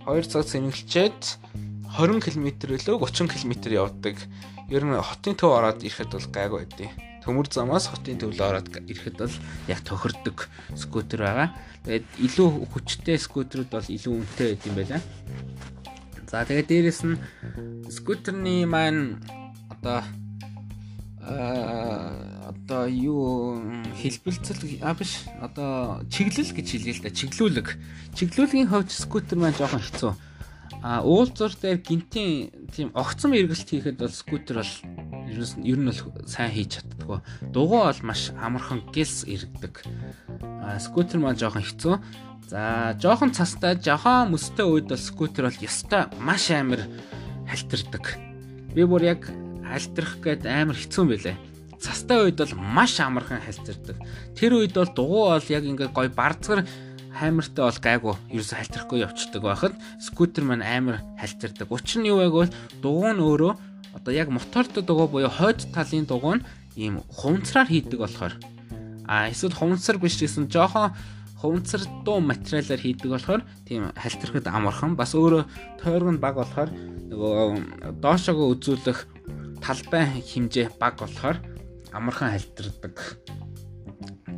2 0.07 0.31
цаг 0.31 0.43
цэнэглчээд 0.47 1.19
20 1.99 2.23
км 2.23 2.47
өлөө 2.71 2.97
30 3.03 3.27
км 3.27 3.53
явдаг. 3.71 4.15
Ер 4.71 4.83
нь 4.87 4.95
хотын 4.95 5.35
төв 5.35 5.51
ороод 5.51 5.83
ирэхэд 5.83 6.15
бол 6.15 6.27
гайгүй 6.31 6.59
байдیں۔ 6.63 6.91
Төмөр 7.21 7.47
замаас 7.51 7.91
хотын 7.91 8.17
төвлөө 8.23 8.47
ороод 8.47 8.67
ирэхэд 8.71 9.15
бол 9.19 9.35
яг 9.67 9.79
тохирдог 9.83 10.47
скутер 10.79 11.27
байгаа. 11.27 11.51
Тэгээд 11.83 12.07
илүү 12.31 12.49
хүчтэй 12.71 13.17
скутерүүд 13.19 13.69
бол 13.69 13.87
илүү 13.91 14.13
үнэтэй 14.15 14.47
байд 14.55 14.63
юм 14.65 14.75
байна. 14.79 14.99
За 16.31 16.47
тэгээд 16.47 16.71
дээрэс 16.71 17.01
нь 17.03 17.19
скутерны 17.91 18.63
маань 18.63 19.19
одоо 19.67 20.07
одоо 21.21 22.87
юу 22.89 23.61
хэлбэлцэл 24.01 24.81
а 24.81 24.93
биш 24.93 25.25
одоо 25.41 26.01
чиглэл 26.09 26.49
гэж 26.49 26.67
хэлээ 26.67 26.95
л 26.97 27.03
да 27.05 27.09
чиглүүлэг. 27.13 27.67
Чиглүүлгийн 28.17 28.69
хувьд 28.69 28.89
скутер 28.89 29.37
маань 29.37 29.57
жоохон 29.57 29.81
хэцүү. 29.85 30.13
А 30.81 31.05
уулзуур 31.05 31.53
дээр 31.53 31.77
гинтийн 31.77 32.49
тийм 32.73 32.89
огцом 32.97 33.37
эргэлт 33.37 33.69
хийхэд 33.69 34.01
бол 34.01 34.09
скутер 34.09 34.65
бол 34.65 34.73
ер 35.61 35.77
нь 35.77 35.85
бол 35.85 36.01
сайн 36.25 36.49
хийж 36.49 36.81
чаддаггүй 36.81 37.19
дугуй 37.53 37.85
бол 37.85 38.01
маш 38.01 38.33
амархан 38.33 38.81
гэлс 38.89 39.29
иргэдэг. 39.29 39.85
А 40.41 40.81
скутер 40.81 41.21
маань 41.21 41.37
жоохон 41.37 41.61
хэцүү. 41.61 41.95
За 42.49 42.97
жоохон 42.97 43.29
цастай 43.29 43.77
жоохон 43.77 44.33
мөстэй 44.33 44.65
үед 44.65 44.89
бол 44.89 44.97
скутер 44.97 45.45
бол 45.45 45.61
ёстой 45.61 46.09
маш 46.17 46.49
амар 46.49 46.81
халтирдаг 47.45 48.17
би 48.73 48.85
бүр 48.87 49.03
яг 49.03 49.27
хальтрах 49.71 50.19
гээд 50.19 50.43
амар 50.45 50.75
хэцүү 50.75 51.01
юм 51.01 51.09
байлээ. 51.15 51.37
Цастай 51.79 52.17
үед 52.27 52.37
бол 52.37 52.53
маш 52.59 52.99
амархан 52.99 53.41
хальтирдаг. 53.41 53.97
Тэр 54.35 54.59
үед 54.59 54.75
бол 54.75 54.91
дугуй 54.91 55.23
бол 55.33 55.47
яг 55.49 55.63
ингээ 55.65 55.89
гой 55.95 56.09
барцгар 56.11 56.67
хаймартай 57.15 57.63
бол 57.65 57.79
гайгүй 57.81 58.15
ерөөсө 58.35 58.55
хальтрахгүй 58.59 58.99
явцдаг 59.01 59.41
байхад 59.41 59.73
скутер 59.97 60.45
маань 60.45 60.61
амар 60.61 61.01
хальтирдаг. 61.17 61.71
Учир 61.71 62.03
нь 62.03 62.09
юу 62.11 62.21
байг 62.21 62.33
бол 62.35 62.51
дугуй 62.83 63.11
нь 63.15 63.23
өөрөө 63.23 63.53
одоо 63.97 64.13
яг 64.13 64.29
мотортой 64.29 64.83
дугуй 64.83 65.07
буюу 65.07 65.31
хойд 65.31 65.65
талын 65.73 66.05
дугуй 66.05 66.39
нь 66.39 66.45
ийм 66.75 67.03
хувцраар 67.09 67.67
хийдэг 67.67 67.99
болохоор 67.99 68.33
а 69.05 69.27
эсвэл 69.27 69.51
хувцар 69.51 69.97
биш 69.99 70.15
гэсэн 70.21 70.47
жоохон 70.47 70.95
хувцар 71.41 71.81
дуу 72.05 72.19
материалаар 72.21 72.79
хийдэг 72.79 73.11
болохоор 73.11 73.41
тийм 73.67 73.91
хальтрахад 73.97 74.47
амархан 74.47 74.95
бас 74.95 75.11
өөрөө 75.17 75.43
тойрог 75.83 76.15
нь 76.15 76.23
баг 76.23 76.35
болохоор 76.39 76.69
нөгөө 77.11 77.99
доошогоо 77.99 78.55
үзүүлэх 78.55 79.10
талбай 79.61 80.05
хэмжээ 80.25 80.67
баг 80.81 80.99
болохоор 80.99 81.37
амархан 81.93 82.33
хальтардаг 82.33 82.97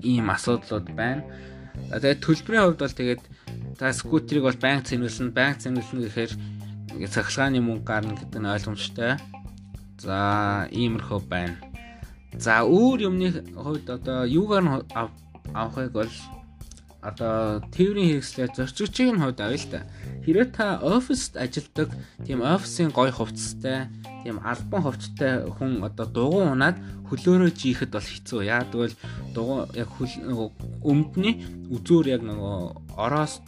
ийм 0.04 0.30
асуудлууд 0.30 0.88
байна. 0.94 1.24
За 1.90 2.00
тэгээд 2.00 2.24
төлбөрийн 2.24 2.64
хувьд 2.64 2.82
бол 2.84 3.00
тэгээд 3.00 3.24
та 3.80 3.94
скутерийг 3.94 4.44
бол 4.46 4.60
банк 4.60 4.86
цэнгэлсэн, 4.86 5.32
банк 5.32 5.58
цэнгэлсэн 5.64 6.00
гэхээр 6.04 6.32
цахилгааны 7.10 7.60
мөнгө 7.64 7.88
гарна 7.88 8.14
гэдэг 8.20 8.40
нь 8.42 8.52
ойлгомжтой. 8.54 9.18
За 9.98 10.68
иймэрхүү 10.70 11.20
байна. 11.26 11.58
За 12.38 12.66
өөр 12.66 13.10
юмны 13.10 13.30
хувьд 13.56 13.88
одоо 13.90 14.26
юугаар 14.26 14.86
авахыг 15.54 15.94
бол 15.94 16.14
одоо 17.04 17.62
тээврийн 17.76 18.18
хэрэгслээ 18.18 18.48
зорчигчийн 18.56 19.20
хувьд 19.20 19.40
авъя 19.44 19.60
л 19.60 19.70
та. 19.70 19.80
Хэрвээ 20.26 20.50
та 20.56 20.80
оффист 20.80 21.36
ажилладаг 21.36 21.90
тийм 22.26 22.40
офисын 22.42 22.90
гой 22.90 23.12
хувцастай, 23.12 23.92
тийм 24.24 24.40
албан 24.40 24.82
хувцастай 24.84 25.44
хүн 25.60 25.84
одоо 25.84 26.08
дугуй 26.08 26.48
унаад 26.48 26.80
хөлөөрөө 27.12 27.52
жийхэд 27.52 27.92
бол 27.92 28.08
хэцүү. 28.08 28.42
Яа 28.48 28.64
тэгвэл 28.64 28.96
дугуй 29.36 29.68
яг 29.76 29.90
хөл 29.92 30.14
өмдний 30.82 31.44
үзүүр 31.76 32.08
яг 32.16 32.22
нөгөө 32.24 32.58
ороос 32.96 33.44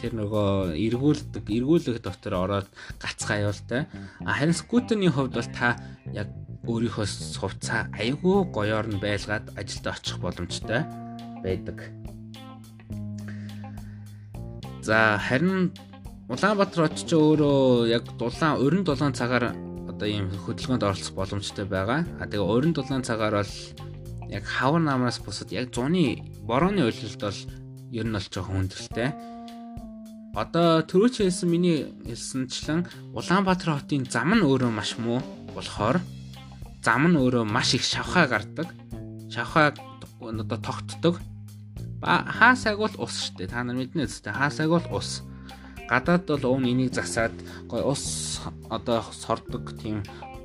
тэр 0.00 0.14
нөгөө 0.14 0.78
эргүүлдэг 0.78 1.44
эргүүлэх 1.44 2.00
дотор 2.00 2.34
ороод 2.38 2.68
гацхаа 3.02 3.36
аюултай. 3.44 3.86
Харин 4.24 4.56
скутерний 4.56 5.10
хувьд 5.12 5.36
бол 5.36 5.50
та 5.52 5.76
яг 6.14 6.30
өөрийнхөө 6.64 7.06
хувцаа 7.42 7.90
айгүй 7.92 8.46
гоёор 8.54 8.86
нь 8.88 9.02
байлгаад 9.02 9.52
ажилд 9.58 9.86
очих 9.90 10.16
боломжтой 10.22 10.86
байдаг. 11.42 11.82
За 14.82 15.18
харин 15.18 15.74
Улаанбаатар 16.28 16.92
хотч 16.92 17.08
өөрөө 17.16 17.88
яг 17.88 18.04
дулаан 18.20 18.60
урин 18.60 18.84
дулаан 18.84 19.16
цагаар 19.16 19.56
одоо 19.88 20.04
ийм 20.04 20.28
хөдөлгөөнд 20.28 20.84
оролцох 20.84 21.16
боломжтой 21.16 21.64
байгаа. 21.64 22.04
А 22.20 22.28
тэгээ 22.28 22.44
урин 22.44 22.76
дулаан 22.76 23.00
цагаар 23.00 23.40
бол 23.40 23.54
яг 24.28 24.44
хавар 24.44 24.82
намраас 24.84 25.24
бусад 25.24 25.56
яг 25.56 25.72
зуны 25.72 26.20
борооны 26.44 26.84
уйлалт 26.84 27.16
бол 27.24 27.40
ер 27.96 28.04
нь 28.04 28.12
бол 28.12 28.28
жоохон 28.28 28.68
хүндрэлтэй. 28.68 29.08
Одоо 30.36 30.84
түрүүч 30.84 31.24
хэлсэн 31.24 31.48
миний 31.48 31.96
хэлсэнчлэн 32.04 32.84
Улаанбаатар 33.16 33.80
хотын 33.80 34.04
зам 34.04 34.36
нь 34.36 34.44
өөрөө 34.44 34.68
маш 34.68 35.00
муу 35.00 35.24
болохоор 35.56 35.96
зам 36.84 37.08
нь 37.08 37.16
өөрөө 37.16 37.48
маш 37.48 37.72
их 37.72 37.88
шавхаа 37.88 38.28
гардаг. 38.28 38.68
Шавхаа 39.32 39.72
одоо 40.20 40.58
тогтдог. 40.60 41.24
Ба 42.04 42.20
хаасайг 42.28 42.76
бол 42.76 42.92
ус 43.00 43.16
штэ. 43.16 43.48
Та 43.48 43.64
нар 43.64 43.80
мэднэ 43.80 44.04
үстэй. 44.04 44.36
Хаасайг 44.36 44.68
бол 44.68 44.84
ус. 44.92 45.24
Гадаад 45.88 46.28
бол 46.28 46.44
уун 46.52 46.64
энийг 46.68 46.94
засаад 46.94 47.32
гой 47.68 47.82
ус 47.82 48.40
одоо 48.70 49.02
сордог 49.12 49.72
тийм 49.80 50.04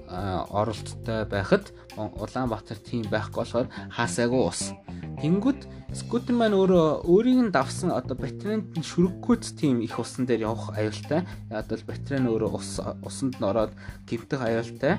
оролттой 0.09 1.25
байхад 1.25 1.73
Улаанбаатар 1.97 2.77
тийм 2.77 3.05
байхгүй 3.09 3.43
болохоор 3.43 3.67
хаасайгүй 3.93 4.41
ус. 4.49 4.73
Тэнгүүд 5.21 5.61
скутер 5.93 6.35
маань 6.35 6.57
өөрөө 6.57 7.05
өөрийг 7.05 7.39
нь 7.45 7.53
давсан 7.53 7.93
одоо 7.93 8.17
батаренд 8.17 8.73
шүрэггүйц 8.81 9.53
тийм 9.57 9.81
их 9.85 9.99
усан 10.01 10.25
дээр 10.25 10.49
явах 10.49 10.73
аюултай. 10.73 11.21
Яг 11.53 11.69
бол 11.69 11.85
батарей 11.85 12.19
нь 12.21 12.29
өөрөө 12.33 12.51
ус 12.57 12.81
усанд 13.05 13.37
нь 13.37 13.45
ороод 13.45 13.73
гимтэх 14.09 14.41
аюултай. 14.41 14.97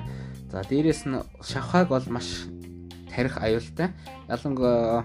За 0.51 0.63
дээрэс 0.63 1.03
нь 1.03 1.19
шавхааг 1.43 1.91
бол 1.91 2.07
маш 2.07 2.47
тарих 3.11 3.35
аюултай. 3.43 3.91
Ялангуяа 4.31 5.03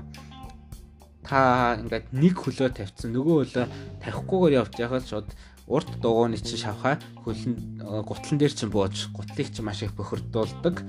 та 1.25 1.77
ингээд 1.81 2.13
нэг 2.17 2.35
хөлөө 2.41 2.71
тавьчихсан 2.75 3.13
нөгөө 3.13 3.37
хөлөө 3.45 3.67
тавихгүйгээр 4.03 4.59
явж 4.61 4.73
байхад 4.77 5.05
шууд 5.05 5.29
урд 5.71 5.91
дугууны 6.03 6.37
чинь 6.41 6.59
шавхаа 6.59 6.99
хөлн 7.23 7.79
гутлан 8.03 8.39
дээр 8.41 8.55
чинь 8.57 8.73
бууж 8.75 9.13
гутлыг 9.15 9.53
чинь 9.53 9.65
маш 9.65 9.83
их 9.83 9.95
бохирдуулдаг. 9.95 10.83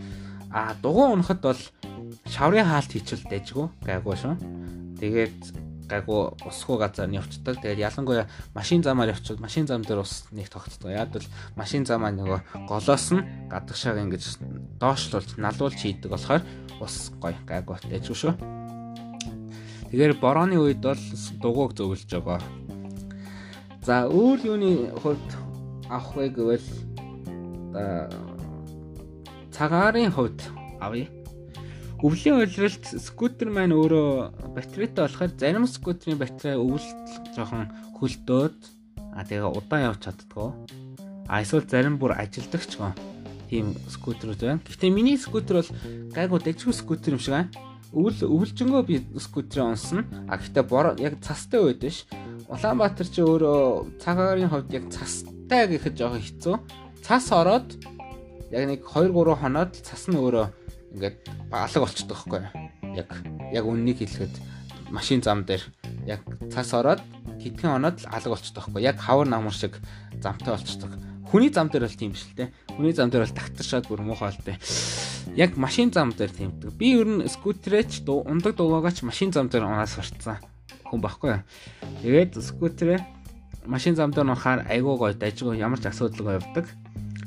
А 0.50 0.74
дугуй 0.82 1.14
унахад 1.14 1.42
бол 1.42 1.62
шаврын 2.26 2.66
хаалт 2.66 2.92
хийчихвэл 2.92 3.30
дэжгүй 3.30 3.66
гайгүй 3.86 4.16
шүү. 4.18 4.36
Тэгээд 5.00 5.40
гайгүй 5.92 6.22
усгүй 6.48 6.78
газар 6.80 7.08
нь 7.12 7.20
явцдаг. 7.20 7.60
Тэгээд 7.60 7.84
ялангуяа 7.92 8.26
машин 8.56 8.84
замаар 8.84 9.14
явчихвал 9.14 9.44
машин 9.44 9.68
зам 9.68 9.84
дээр 9.84 10.02
ус 10.02 10.28
нэг 10.32 10.50
тогтдог. 10.50 10.92
Яг 10.92 11.12
бол 11.12 11.28
машин 11.56 11.86
замаа 11.86 12.12
нөгөө 12.16 12.68
голоос 12.68 13.06
нь 13.12 13.28
гадагшааг 13.52 14.00
ингэж 14.00 14.24
доошлуулж 14.80 15.36
налуулж 15.36 15.78
хийдэг 15.78 16.12
болохоор 16.12 16.44
ус 16.80 17.12
гой 17.20 17.36
гайгүй 17.46 17.78
дэжгүй 17.92 18.18
шүү. 18.18 18.61
Тэгэхээр 19.92 20.24
борооны 20.24 20.56
үед 20.56 20.80
бол 20.80 20.96
дугуйг 21.44 21.76
зөвлөж 21.76 22.08
байгаа. 22.08 22.40
За 23.84 24.08
өөр 24.08 24.40
юуны 24.48 24.88
хувьд 25.04 25.28
авах 25.92 26.16
вэ 26.16 26.32
гэвэл 26.32 26.68
цагаарын 29.52 30.16
хувьд 30.16 30.40
авъя. 30.80 31.12
Өвлийн 32.00 32.40
уйлралт 32.40 32.88
скутер 33.04 33.52
маань 33.52 33.76
өөрөө 33.76 34.56
батарейтай 34.56 35.12
болохоор 35.12 35.32
зарим 35.36 35.68
скутерийн 35.68 36.24
батарей 36.24 36.56
өвөлт 36.56 37.36
жоохон 37.36 37.68
хөлдөөд 38.00 38.60
а 39.12 39.28
тэгээ 39.28 39.52
удаан 39.60 39.92
явж 39.92 40.08
чаддгаа. 40.08 40.56
А 41.28 41.44
эсвэл 41.44 41.68
зарим 41.68 42.00
бүр 42.00 42.16
ажилдаг 42.16 42.64
ч 42.64 42.80
гоо. 42.80 42.96
Тийм 43.52 43.76
скутерүүд 43.92 44.40
байна. 44.40 44.64
Гэхдээ 44.64 44.88
миний 44.88 45.20
скутер 45.20 45.60
бол 45.60 45.72
гайгүй 46.16 46.40
дэжгүй 46.40 46.72
скутер 46.72 47.20
юм 47.20 47.22
шиг 47.22 47.36
аа 47.36 47.71
өвөл 47.92 48.20
өвөлжөнгөө 48.24 48.84
би 48.88 48.96
скутерээ 49.20 49.68
унсна. 49.68 50.08
А 50.32 50.40
гэхдээ 50.40 50.64
бор 50.68 50.96
яг 51.00 51.20
цастай 51.20 51.60
үед 51.60 51.84
биш. 51.84 52.08
Улаанбаатар 52.48 53.08
чи 53.08 53.22
өөрөө 53.24 54.00
цагаарын 54.00 54.52
хувьд 54.52 54.72
яг 54.72 54.86
цастай 54.92 55.68
гэхэд 55.68 56.00
жоохон 56.00 56.24
хэцүү. 56.24 56.56
Цас 57.04 57.32
ороод 57.36 57.76
яг 58.52 58.64
нэг 58.68 58.82
2 58.88 59.12
3 59.12 59.36
хоноод 59.44 59.72
цас 59.76 60.08
нь 60.08 60.16
өөрөө 60.16 60.48
ингээд 60.96 61.18
алга 61.52 61.80
болчихдог 61.84 62.18
байхгүй 62.20 62.42
яг 63.00 63.10
яг 63.52 63.64
үннийг 63.64 64.04
хэлэхэд 64.04 64.36
машин 64.92 65.24
зам 65.24 65.48
дээр 65.48 65.64
яг 66.04 66.20
цас 66.52 66.76
ороод 66.76 67.00
хэдхэн 67.40 67.80
хоноод 67.80 68.04
алга 68.12 68.36
болчихдог 68.36 68.68
байхгүй 68.68 68.84
яг 68.84 69.00
хавар 69.00 69.28
намар 69.32 69.56
шиг 69.56 69.80
замтай 70.20 70.52
болчихдог 70.52 70.92
хүний 71.32 71.48
зам 71.48 71.72
дээр 71.72 71.88
бол 71.88 71.96
тийм 71.96 72.12
л 72.12 72.36
те. 72.36 72.52
Хүний 72.76 72.92
зам 72.92 73.08
дээр 73.08 73.24
бол 73.24 73.32
тагтаршаад 73.40 73.88
бүр 73.88 74.04
муухай 74.04 74.36
те. 74.44 74.60
Яг 75.36 75.58
машин 75.58 75.92
зам 75.92 76.12
дээр 76.12 76.32
тиймдэг. 76.32 76.74
Би 76.76 76.98
ер 76.98 77.08
нь 77.08 77.28
скутерээч 77.28 78.04
ундаг 78.08 78.56
дугаагаач 78.56 79.04
машин 79.04 79.32
зам 79.32 79.48
дээр 79.48 79.66
унаас 79.66 79.96
сурцсан 79.96 80.42
хүн 80.90 81.00
баггүй. 81.00 81.40
Тэгээд 82.04 82.42
скутерээ 82.42 83.00
машин 83.66 83.96
зам 83.96 84.12
дээр 84.12 84.28
нухаар 84.28 84.66
айгуу 84.68 84.98
гоё 84.98 85.14
дажгүй 85.14 85.58
ямар 85.58 85.80
ч 85.80 85.88
асуудалгүй 85.88 86.40
явдаг. 86.40 86.66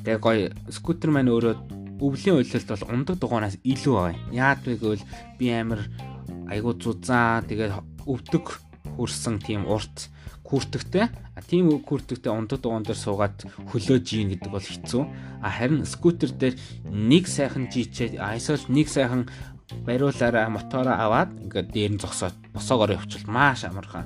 Тэгээ 0.04 0.20
гоё 0.20 0.52
скутер 0.68 1.10
маань 1.10 1.32
өөрөө 1.32 1.54
өвлийн 2.02 2.36
уйлалт 2.36 2.68
бол 2.68 2.90
ундаг 2.92 3.16
дугаараас 3.16 3.56
илүү 3.62 3.94
байгаа. 3.94 4.18
Яад 4.34 4.60
вэ 4.66 4.76
гэвэл 4.76 5.04
би 5.38 5.46
амар 5.48 5.80
айгуу 6.50 6.74
зузаа 6.76 7.40
тэгээд 7.46 7.72
өвдөг 8.04 8.44
хүрсэн 8.98 9.40
тийм 9.40 9.64
урт 9.64 10.10
күртэгтэй 10.44 11.08
тийм 11.48 11.72
күртэгтэй 11.82 12.30
ундаг 12.30 12.60
дугаан 12.60 12.84
дээр 12.84 13.00
суугаад 13.00 13.48
хөлөөж 13.72 14.06
ийн 14.12 14.28
гэдэг 14.36 14.50
бол 14.52 14.60
хэцүү. 14.60 15.02
А 15.40 15.48
харин 15.48 15.88
скутер 15.88 16.30
дээр 16.36 16.54
нэг 16.84 17.24
сайхан 17.26 17.72
жичээд 17.72 18.20
айсол 18.20 18.60
нэг 18.68 18.88
сайхан 18.92 19.24
бариулаараа 19.88 20.52
мотороо 20.52 20.94
аваад 20.94 21.32
ингээд 21.40 21.68
дээр 21.72 21.92
нь 21.96 22.02
зогсоод 22.02 22.36
босоогоор 22.52 22.92
явчихвал 23.00 23.32
маш 23.32 23.64
амархан. 23.64 24.04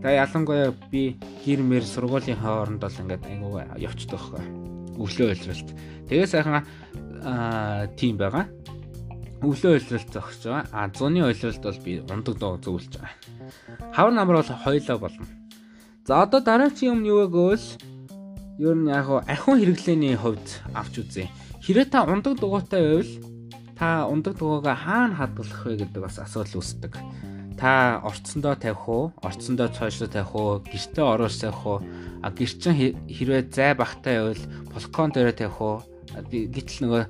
Тэгээ 0.00 0.22
ялангуяа 0.24 0.72
би 0.90 1.20
гэр 1.44 1.60
мэр 1.60 1.84
сургуулийн 1.84 2.40
хооронд 2.40 2.80
бол 2.80 3.00
ингээд 3.04 3.24
айгуу 3.28 3.60
явчихдаг 3.76 4.18
байхгүй. 4.18 4.44
Өглөө 4.98 5.28
ойлролт. 5.36 5.68
Тэгээ 6.08 6.26
сайхан 6.26 6.64
аа 7.22 7.86
тийм 7.98 8.16
байгаа. 8.16 8.48
Өглөө 9.44 9.72
ойлролт 9.78 10.10
зогсож 10.10 10.42
байгаа. 10.48 10.64
А 10.72 10.88
зуны 10.90 11.22
ойлролт 11.22 11.62
бол 11.62 11.78
би 11.84 12.00
ундаг 12.02 12.34
дуу 12.38 12.56
зөвлөж 12.56 12.94
байгаа. 12.96 13.14
Хавар 13.92 14.12
намар 14.14 14.40
бол 14.40 14.52
хоёлоо 14.64 14.98
болно. 14.98 15.26
За 16.08 16.22
одоо 16.22 16.40
дараагийн 16.40 16.92
юм 16.96 17.00
юу 17.04 17.20
вэ 17.20 17.26
гэвэл 17.36 17.66
ер 18.64 18.76
нь 18.80 18.88
яг 18.88 19.12
ахиун 19.28 19.60
хэрэглээний 19.60 20.16
хувьд 20.16 20.48
авч 20.72 21.04
үзье. 21.04 21.28
Хэрэг 21.60 21.92
та 21.92 22.08
ундаг 22.08 22.40
дугуйтай 22.40 22.80
байвал 22.80 23.12
та 23.76 24.08
ундаг 24.08 24.40
дугуйгаа 24.40 24.72
хаана 24.72 25.20
хадгалах 25.20 25.68
вэ 25.68 25.84
гэдэг 25.84 26.00
бас 26.00 26.16
асуудал 26.16 26.64
үүсдэг. 26.64 26.96
Та 27.60 28.00
орцсондоо 28.08 28.56
тавих 28.56 28.88
уу? 28.88 29.12
Орцсондоо 29.20 29.68
цойшлоо 29.68 30.08
тавих 30.08 30.32
уу? 30.32 30.64
Гэртээ 30.64 31.04
оруулж 31.04 31.36
тавих 31.44 31.60
уу? 31.68 31.84
А 32.24 32.32
гэрчин 32.32 32.72
хэрвээ 33.12 33.52
зай 33.52 33.76
багтай 33.76 34.16
байвал 34.16 34.44
балкон 34.72 35.12
дээр 35.12 35.36
тавих 35.36 35.60
уу? 35.60 35.84
Гэтэл 36.24 36.88
нөгөө 36.88 37.04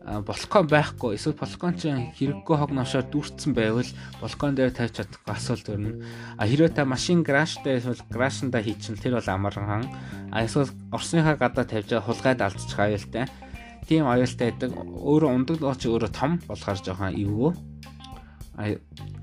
балкон 0.00 0.66
байхгүй 0.66 1.16
эсвэл 1.16 1.36
балкон 1.36 1.76
чинь 1.76 2.08
хэрэггүй 2.16 2.56
хог 2.56 2.72
новшоор 2.72 3.04
дүүрсэн 3.12 3.52
байвал 3.52 3.90
балкон 4.20 4.56
дээр 4.56 4.72
тавьж 4.72 4.96
чадахгүй 4.96 5.34
асуулт 5.36 5.68
өрнө. 5.68 6.00
А 6.40 6.48
хэрвээ 6.48 6.72
та 6.72 6.88
машин 6.88 7.20
гаражтай 7.20 7.76
эсвэл 7.76 8.00
гаражнда 8.08 8.64
хийчихвэл 8.64 9.04
тэр 9.04 9.14
бол 9.20 9.28
амархан. 9.28 9.84
А 10.32 10.40
эсвэл 10.40 10.72
орсныхаа 10.88 11.36
гадаа 11.36 11.68
тавьж 11.68 12.00
хулгайд 12.00 12.40
алдчих 12.40 12.80
аюултай. 12.80 13.28
Тийм 13.84 14.08
аюултай 14.08 14.56
байдаг. 14.56 14.72
Өөрөө 14.72 15.30
ундаг 15.36 15.56
дооч 15.60 15.84
өөрөө 15.84 16.10
том 16.16 16.40
болохоор 16.48 16.80
жоохон 16.80 17.12
эвгүй. 17.20 17.52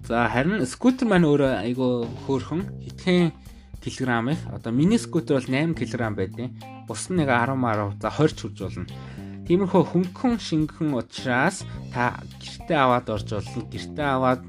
За 0.06 0.30
харин 0.30 0.62
скутер 0.70 1.10
маань 1.10 1.26
өөрөө 1.26 1.58
айгүй 1.66 2.06
хөөрхөн 2.30 2.62
хитгэн 2.86 3.34
килограмм 3.82 4.30
их. 4.30 4.40
Одоо 4.54 4.72
миний 4.72 5.02
скутер 5.02 5.42
бол 5.42 5.50
8 5.50 5.74
кг 5.74 6.14
байдیں۔ 6.14 6.54
Бус 6.88 7.10
нь 7.10 7.18
нэг 7.18 7.34
10 7.34 7.58
10 7.58 7.98
за 8.02 8.10
20 8.14 8.36
ч 8.36 8.40
хүрж 8.46 8.58
болно. 8.62 8.86
Тиймэрхүү 9.48 9.84
хөнгөн 9.96 10.36
шингэн 10.44 10.92
учраас 10.92 11.64
та 11.96 12.20
гэртээ 12.36 12.78
аваад 12.84 13.08
орж 13.08 13.32
болно. 13.32 13.64
Гэртээ 13.72 14.08
аваад 14.12 14.44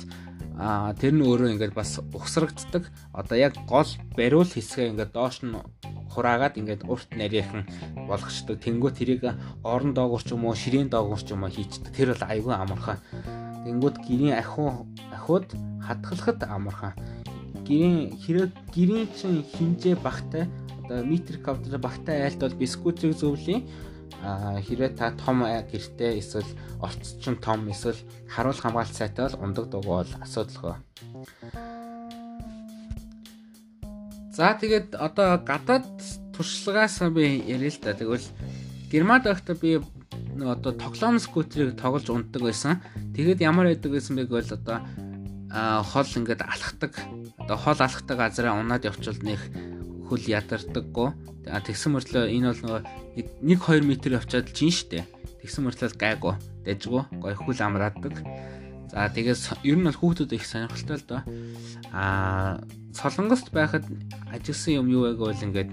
а 0.58 0.90
тэр 0.98 1.14
нь 1.14 1.22
өөрөө 1.22 1.54
ингээд 1.54 1.70
бас 1.78 2.02
ухсрагддаг. 2.10 2.90
Одоо 3.14 3.38
яг 3.38 3.54
гол 3.70 3.86
бариул 4.18 4.50
хэсгээ 4.50 4.90
ингээд 4.90 5.14
доош 5.14 5.46
нь 5.46 5.54
хураагаад 6.10 6.58
ингээд 6.58 6.90
урт 6.90 7.14
нарийнхан 7.14 7.70
болгочдөг. 8.10 8.58
Тэнгүү 8.58 8.90
тэрийг 8.90 9.22
орон 9.62 9.94
доогуур 9.94 10.22
ч 10.26 10.34
юм 10.34 10.50
уу, 10.50 10.58
ширээн 10.58 10.90
доогуур 10.90 11.22
ч 11.22 11.30
юм 11.30 11.46
уу 11.46 11.54
хийчдэг. 11.54 11.94
Тэр 11.94 12.18
бол 12.18 12.26
айгүй 12.26 12.54
амархан. 12.58 12.98
Тэнгүүд 13.70 13.96
гэрийн 14.02 14.34
ахиу 14.34 14.82
ахиуд 15.14 15.54
хатгалахад 15.78 16.42
амархан. 16.42 16.98
Гэрийн 17.62 18.18
хэрэг 18.18 18.50
гэрийн 18.74 19.06
чин 19.14 19.46
хинжээ 19.46 19.94
багтай 20.02 20.50
одоо 20.88 21.04
метр 21.04 21.38
квадрат 21.38 21.78
багтай 21.78 22.26
айлт 22.26 22.40
бол 22.40 22.56
бискутрийг 22.58 23.14
зөвлөе 23.14 23.62
хэрвээ 24.22 24.90
та 24.98 25.14
том 25.14 25.46
гэртээ 25.46 26.18
эсвэл 26.18 26.50
орцчин 26.82 27.36
том 27.38 27.70
эсвэл 27.70 27.98
харуул 28.26 28.58
хамгаалт 28.58 28.94
сайтай 28.94 29.30
бол 29.30 29.42
ундаг 29.46 29.66
дугуй 29.70 30.02
бол 30.02 30.12
асуудалгүй. 30.22 30.74
За 34.38 34.54
тэгээд 34.54 34.94
одоо 34.94 35.42
гадаад 35.42 35.90
туршлагаас 36.34 37.02
би 37.10 37.42
ярил 37.42 37.74
л 37.74 37.82
да. 37.82 37.94
Тэгвэл 37.94 38.26
Германд 38.90 39.26
байхдаа 39.26 39.54
би 39.58 39.82
одоо 40.38 40.72
тоглоом 40.72 41.18
скутерийг 41.18 41.74
тоглож 41.74 42.06
унтдаг 42.10 42.42
байсан. 42.42 42.78
Тэгээд 43.14 43.42
ямар 43.42 43.66
байдаг 43.66 43.90
гэсэн 43.90 44.14
бэ 44.14 44.30
гэвэл 44.30 44.54
одоо 44.54 44.78
хол 45.82 46.06
ингээд 46.06 46.46
алхдаг. 46.46 46.94
Одоо 47.38 47.56
хол 47.58 47.78
алхдаг 47.82 48.16
газараа 48.18 48.54
унаад 48.54 48.86
явчихвал 48.86 49.26
нэх 49.26 49.42
хөл 50.06 50.22
ядардаггүй. 50.22 51.08
Тэгсэн 51.48 51.96
мөртлөө 51.96 52.24
энэ 52.28 52.52
бол 52.52 52.62
нөгөө 52.64 52.80
1 53.16 53.56
2 53.56 53.82
м 53.82 53.90
явчаад 54.20 54.52
жин 54.52 54.72
штэ. 54.72 55.04
Тэгсэн 55.40 55.64
мөртлөө 55.64 55.96
гайгүй, 55.96 56.34
дайжгүй, 56.68 57.02
гой 57.24 57.34
хөл 57.34 57.60
амраадаг. 57.64 58.20
За 58.92 59.08
тэгээс 59.08 59.64
ер 59.64 59.76
нь 59.80 59.84
бол 59.88 59.96
хүүхдүүд 59.96 60.36
их 60.36 60.44
сонирхолтой 60.44 60.96
л 60.96 61.08
доо. 61.08 61.20
Аа 61.92 62.60
солонгост 62.92 63.52
байхад 63.52 63.84
ажилласан 64.32 64.84
юм 64.84 64.86
юу 64.88 65.02
вэ 65.08 65.16
гэвэл 65.16 65.46
ингээд 65.48 65.70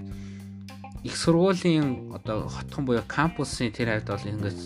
их 1.04 1.16
сургуулийн 1.16 2.12
одоо 2.12 2.48
хотхон 2.48 2.84
буюу 2.84 3.04
кампусын 3.06 3.72
тэр 3.72 4.00
хавьд 4.00 4.08
бол 4.10 4.30
ингээд 4.32 4.60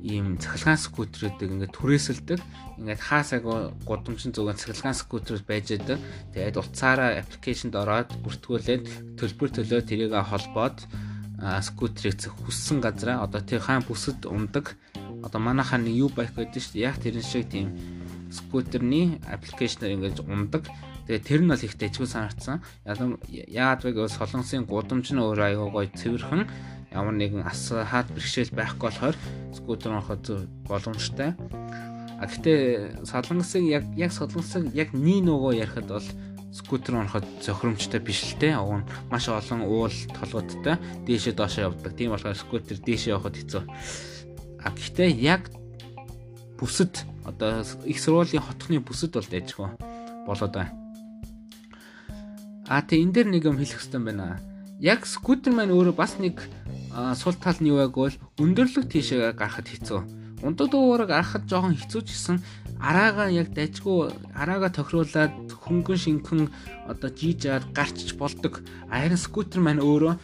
ийм 0.00 0.40
цахилгаан 0.40 0.80
скутерүүдийг 0.80 1.50
ингээд 1.52 1.76
түрээсэлдэг. 1.76 2.40
Ингээд 2.80 3.00
хаасаг 3.00 3.44
гудамжин 3.84 4.32
зүгэн 4.32 4.56
цахилгаан 4.56 4.96
скутерүүд 4.96 5.44
байж 5.44 5.66
байдаг. 5.76 5.98
Тэгээд 6.32 6.56
утсаараа 6.56 7.20
аппликейшнд 7.20 7.74
ороод 7.76 8.10
бүртгүүлээд 8.24 9.16
төлбөр 9.20 9.50
төлөө 9.52 9.80
тэрийг 9.84 10.12
холбоод 10.16 10.88
скутерийг 11.60 12.20
хүссэн 12.20 12.80
газараа 12.80 13.24
одоо 13.24 13.40
тэр 13.44 13.60
хаан 13.60 13.84
бүсэд 13.84 14.24
ундаг. 14.28 14.76
Одоо 15.24 15.40
манайхаа 15.40 15.80
нэг 15.80 15.96
юу 15.96 16.08
байх 16.08 16.32
гэдэг 16.32 16.60
чинь 16.60 16.80
яг 16.80 16.96
тэрэн 17.00 17.24
шиг 17.24 17.48
тийм 17.52 17.76
скутерний 18.32 19.20
аппликейшнээр 19.28 19.94
ингээд 19.96 20.24
ундаг. 20.24 20.64
Тэгээ 21.08 21.26
тэр 21.26 21.40
нь 21.44 21.50
бол 21.52 21.60
их 21.64 21.76
дэжгүй 21.76 22.08
санагдсан. 22.08 22.62
Яагаад 22.86 23.82
вэ 23.84 23.90
гэвэл 23.92 24.16
солонгосын 24.16 24.64
гудамж 24.64 25.12
нь 25.12 25.20
өөр 25.20 25.40
аягаа 25.40 25.68
гоё 25.68 25.88
цэвэрхэн 25.90 26.44
ямар 26.90 27.14
нэгэн 27.14 27.46
асхаад 27.46 28.10
бэрхшээл 28.10 28.54
байхгүй 28.54 28.90
болохоор 28.90 29.16
скутер 29.54 29.94
ороход 29.94 30.24
боломжтой. 30.66 31.34
А 32.18 32.26
гэтээ 32.26 33.06
солонгосыг 33.06 33.64
яг 33.64 33.84
яг 33.96 34.12
солонгосыг 34.12 34.74
яг 34.74 34.92
нී 34.92 35.22
нөгөө 35.22 35.62
ярихад 35.62 35.86
бол 35.88 36.08
скутер 36.52 36.98
ороход 36.98 37.24
зохиромжтой 37.40 38.00
биш 38.02 38.26
л 38.26 38.38
те. 38.38 38.58
Уг 38.58 38.82
нь 38.82 38.88
маш 39.10 39.30
олон 39.30 39.62
уул 39.62 39.94
толгодтой 40.18 40.76
дээшээ 41.06 41.38
доошоо 41.38 41.70
явдаг. 41.70 41.94
Тийм 41.94 42.10
болохоор 42.10 42.36
скутер 42.36 42.76
дээшээ 42.82 43.14
явахд 43.14 43.38
хэцүү. 43.38 43.62
А 44.60 44.68
гэтээ 44.74 45.10
яг 45.14 45.48
бүсэд 46.58 47.06
одоо 47.24 47.64
их 47.86 47.98
сургуулийн 48.02 48.42
хотхны 48.42 48.82
бүсэд 48.82 49.14
бол 49.14 49.30
дайжгүй 49.30 49.70
болоод 50.26 50.52
байна. 50.52 50.74
А 52.66 52.82
тэ 52.82 53.00
энэ 53.00 53.12
дэр 53.14 53.26
нэг 53.30 53.46
юм 53.46 53.56
хэлэх 53.56 53.80
хэрэгтэй 53.80 54.02
байна. 54.02 54.42
Яг 54.82 55.06
скутер 55.06 55.54
маань 55.54 55.72
өөрөө 55.72 55.96
бас 55.96 56.18
нэг 56.18 56.42
сул 57.14 57.34
тал 57.38 57.58
нь 57.60 57.70
юу 57.70 57.78
вэ 57.78 57.88
гэвэл 57.90 58.20
өндөрлөг 58.42 58.86
тийшээ 58.90 59.32
гарахад 59.38 59.68
хэцүү. 59.70 60.00
Ундаг 60.42 60.72
дуугараа 60.72 61.06
гарахад 61.06 61.44
жоохон 61.46 61.76
хэцүү 61.76 62.02
ч 62.02 62.08
гэсэн 62.16 62.36
араага 62.80 63.28
яг 63.28 63.52
дайжгүй 63.52 64.08
араага 64.32 64.72
тохируулаад 64.72 65.52
хөнгөн 65.52 66.00
шинхэн 66.00 66.40
одоо 66.88 67.10
жижаад 67.12 67.68
гарчч 67.76 68.16
болдог. 68.16 68.64
Харин 68.88 69.20
скутер 69.20 69.60
маань 69.60 69.84
өөрөө 69.84 70.16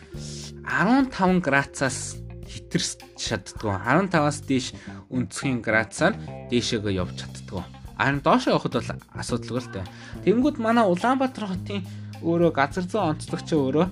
15 0.64 1.44
градусаас 1.44 2.16
хитэрч 2.48 3.05
чаддгүй. 3.20 3.76
15-аас 3.76 4.38
дээш 4.48 4.72
өнцгийн 5.12 5.61
градусаар 5.61 6.16
дээшээгээ 6.48 6.96
явж 6.96 7.14
чаддгүй. 7.20 7.62
Харин 8.00 8.24
доошоо 8.24 8.57
явахд 8.57 8.74
бол 8.74 8.90
асуудалгүй 9.20 9.61
л 9.61 9.72
дээ. 9.72 9.87
Тэнгүүд 10.24 10.57
манай 10.64 10.85
Улаанбаатар 10.88 11.52
хотын 11.52 11.85
өөрөө 12.24 12.50
газар 12.57 12.85
зүйн 12.88 13.16
онцлогч 13.16 13.52
өөрөө 13.52 13.87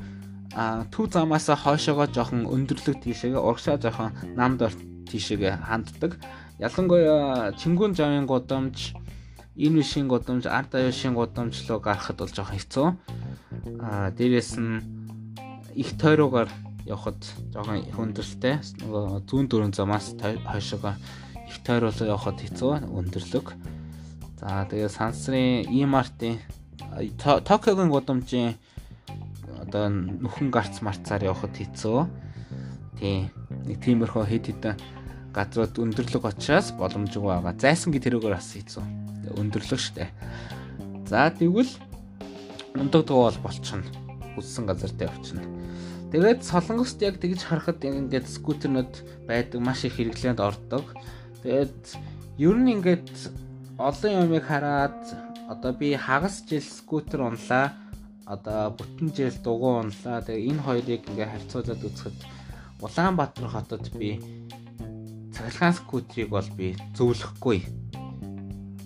төв 0.55 1.11
замаас 1.11 1.51
хойшоогоо 1.51 2.07
жоохон 2.07 2.47
өндөрлөг 2.47 3.03
тийшээгээ 3.03 3.43
урагшаа 3.43 3.77
жоохон 3.83 4.15
намд 4.39 4.63
орт 4.63 4.79
тийшээгээ 5.11 5.67
ханддаг. 5.67 6.19
Ялангуяа 6.63 7.53
Чингүн 7.59 7.99
жавын 7.99 8.27
гудамж, 8.31 8.95
энэ 9.59 9.83
вишийн 9.83 10.07
гудамж, 10.07 10.47
ард 10.47 10.75
аюушийн 10.79 11.15
гудамж 11.19 11.67
руу 11.67 11.81
гарахад 11.83 12.23
бол 12.23 12.31
жоохон 12.31 12.55
хэцүү. 12.55 12.89
А 13.83 14.11
дээрэс 14.15 14.55
нь 14.63 14.79
их 15.75 15.99
тойруугаар 15.99 16.51
явхад 16.87 17.19
жоохон 17.51 17.83
хүндрэлтэй. 17.91 18.63
Нөгөө 18.87 19.27
зүүн 19.27 19.47
дөрөв 19.51 19.75
замаас 19.75 20.15
хойшоогоо 20.19 20.95
их 21.51 21.59
тойруулаа 21.67 22.15
явхад 22.15 22.39
хэцүү 22.39 22.73
өндөрлөг. 22.95 23.47
За 24.39 24.63
тэгээ 24.71 24.91
сансрын 24.91 25.67
E-Mart-ийн 25.67 26.39
Токиогийн 27.19 27.91
гудамжийн 27.91 28.55
одоо 29.75 29.91
нүхэн 29.91 30.55
гарц 30.55 30.79
марцаар 30.87 31.27
явхад 31.27 31.59
хэцүү. 31.59 32.07
Тийм. 33.03 33.27
Нэг 33.67 33.83
тиймэрхүү 33.83 34.23
хэд 34.23 34.47
хэдэн 34.55 34.79
газрууд 35.35 35.83
өндөрлөг 35.83 36.31
очиас 36.31 36.71
боломжгүй 36.79 37.43
байгаа. 37.43 37.59
Зайсангийн 37.59 38.07
тэрүүгээр 38.07 38.39
бас 38.39 38.55
хийцэн. 38.55 38.87
Өндөрлөг 39.35 39.81
штэ. 39.83 40.15
За 41.11 41.27
тэгвэл 41.35 41.75
ундаг 42.79 43.03
дуу 43.03 43.27
бол 43.27 43.41
болчихно. 43.43 43.83
Хүссэн 44.39 44.63
газар 44.63 44.95
дээр 44.95 45.11
явчихна. 45.11 45.43
Тэгээд 46.15 46.47
солонгост 46.47 47.03
яг 47.03 47.19
тэгж 47.19 47.43
харахад 47.43 47.83
ингээд 47.83 48.31
скутернууд 48.31 48.95
байдаг 49.27 49.59
маш 49.59 49.83
их 49.83 49.99
хэрэглээнд 49.99 50.39
ордог. 50.39 50.95
Тэгээд 51.43 51.99
ер 52.39 52.55
нь 52.55 52.79
ингээд 52.79 53.11
олон 53.75 54.13
юмыг 54.23 54.47
хараад 54.47 55.03
одоо 55.51 55.75
би 55.75 55.99
хагас 55.99 56.47
жил 56.47 56.63
скутер 56.63 57.27
унлаа. 57.27 57.75
Одоо 58.25 58.73
бүтэн 58.73 59.13
жил 59.13 59.37
дугуй 59.45 59.85
унлаа. 59.85 60.25
Тэгээ 60.25 60.49
энэ 60.49 60.65
хоёрыг 60.65 61.03
ингээ 61.09 61.29
харьцуулаад 61.29 61.85
үзэхэд 61.85 62.19
Улаанбаатар 62.81 63.49
хотод 63.49 63.85
би 63.97 64.21
цахилгаан 65.33 65.75
скутерийг 65.77 66.31
бол 66.33 66.49
би 66.57 66.77
зөвлөхгүй. 66.97 67.65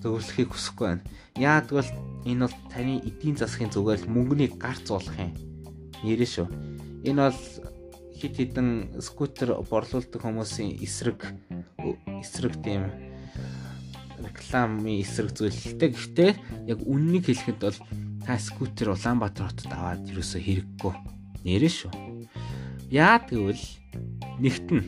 Зөвлөхийг 0.02 0.50
хүсэхгүй 0.50 0.86
байна. 0.86 1.06
Яагтвэл 1.38 1.92
энэ 2.26 2.46
бол 2.46 2.56
таны 2.70 2.94
эдийн 2.98 3.36
засгийн 3.38 3.70
зүгээр 3.70 4.10
мөнгөний 4.10 4.50
гарц 4.58 4.90
болох 4.90 5.14
юм. 5.18 5.34
Нэрээ 6.02 6.30
шүү. 6.30 6.46
Энэ 7.06 7.30
бол 7.30 7.40
хит 8.18 8.34
хитэн 8.38 8.98
скутер 8.98 9.54
борлуулдаг 9.70 10.18
хүмүүсийн 10.18 10.82
эсрэг 10.82 11.22
эсрэг 12.22 12.54
тийм 12.62 12.90
рекламын 14.18 14.98
эсрэг 14.98 15.30
зүйлтэй. 15.30 15.90
Гэхдээ 15.94 16.30
яг 16.66 16.78
үннийг 16.82 17.30
хэлэхэд 17.30 17.58
бол 17.62 17.78
та 18.28 18.36
скутер 18.36 18.92
Улаанбаатар 18.92 19.48
хотод 19.48 19.72
аваад 19.72 20.04
ерөөсөө 20.04 20.40
хэрэггүй. 20.44 20.92
Нэрээ 21.48 21.72
шүү. 21.72 21.92
Яа 22.92 23.24
гэвэл 23.24 23.64
нэгтэн 24.44 24.80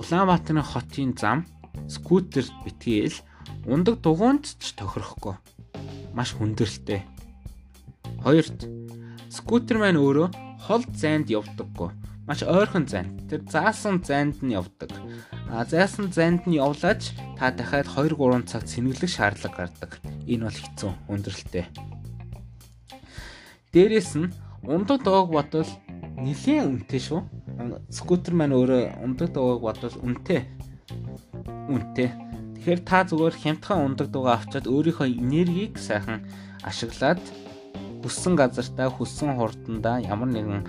Улаанбаатарын 0.00 0.64
хотын 0.64 1.12
зам 1.12 1.44
скутер 1.92 2.48
битгээл 2.64 3.20
ундаг 3.68 4.00
дугуйнд 4.00 4.48
ч 4.48 4.72
тохирохгүй. 4.80 5.36
Маш 6.16 6.32
хүндрэлтэй. 6.40 7.04
Хоёрт 8.24 8.64
скутер 9.28 9.76
маань 9.76 10.00
өөрөө 10.00 10.32
хол 10.64 10.88
зайд 10.96 11.28
явдаггүй. 11.28 11.92
Маш 12.24 12.48
ойрхон 12.48 12.88
зайд. 12.88 13.12
Тэр 13.28 13.44
заасан 13.44 14.00
зайд 14.00 14.40
нь 14.40 14.56
явдаг. 14.56 14.88
А 15.52 15.68
заасан 15.68 16.08
зайд 16.08 16.48
нь 16.48 16.56
явлаач 16.56 17.12
та 17.36 17.52
дахиад 17.52 17.92
2 17.92 18.16
3 18.16 18.48
цаг 18.48 18.64
сэнгэлэх 18.64 19.12
шаардлага 19.12 19.68
гардаг. 19.68 20.00
Энэ 20.24 20.48
бол 20.48 20.56
хэцүү 20.64 20.90
хүндрэлтэй. 21.12 21.68
Дээрээс 23.76 24.16
нь 24.16 24.32
ундаг 24.64 25.04
доог 25.04 25.28
бодвол 25.36 25.68
нэлээд 26.16 26.64
үнэтэй 26.64 26.96
шүү. 26.96 27.20
Скутер 27.92 28.32
маань 28.32 28.56
өөрөө 28.56 29.04
ундаг 29.04 29.36
доог 29.36 29.60
бодвол 29.60 30.00
үнэтэй. 30.00 30.48
Үнэтэй. 31.68 32.08
Тэгэхээр 32.56 32.80
та 32.88 33.04
зүгээр 33.04 33.36
хямдхан 33.36 33.84
ундаг 33.84 34.08
дуугаа 34.08 34.40
авчаад 34.40 34.64
өөрийнхөө 34.64 35.20
энергийг 35.20 35.76
сайхан 35.76 36.24
ашиглаад 36.64 37.20
хүссэн 38.00 38.32
газартаа 38.32 38.88
хүссэн 38.88 39.36
хурдандаа 39.36 40.00
ямар 40.00 40.32
нэгэн 40.32 40.64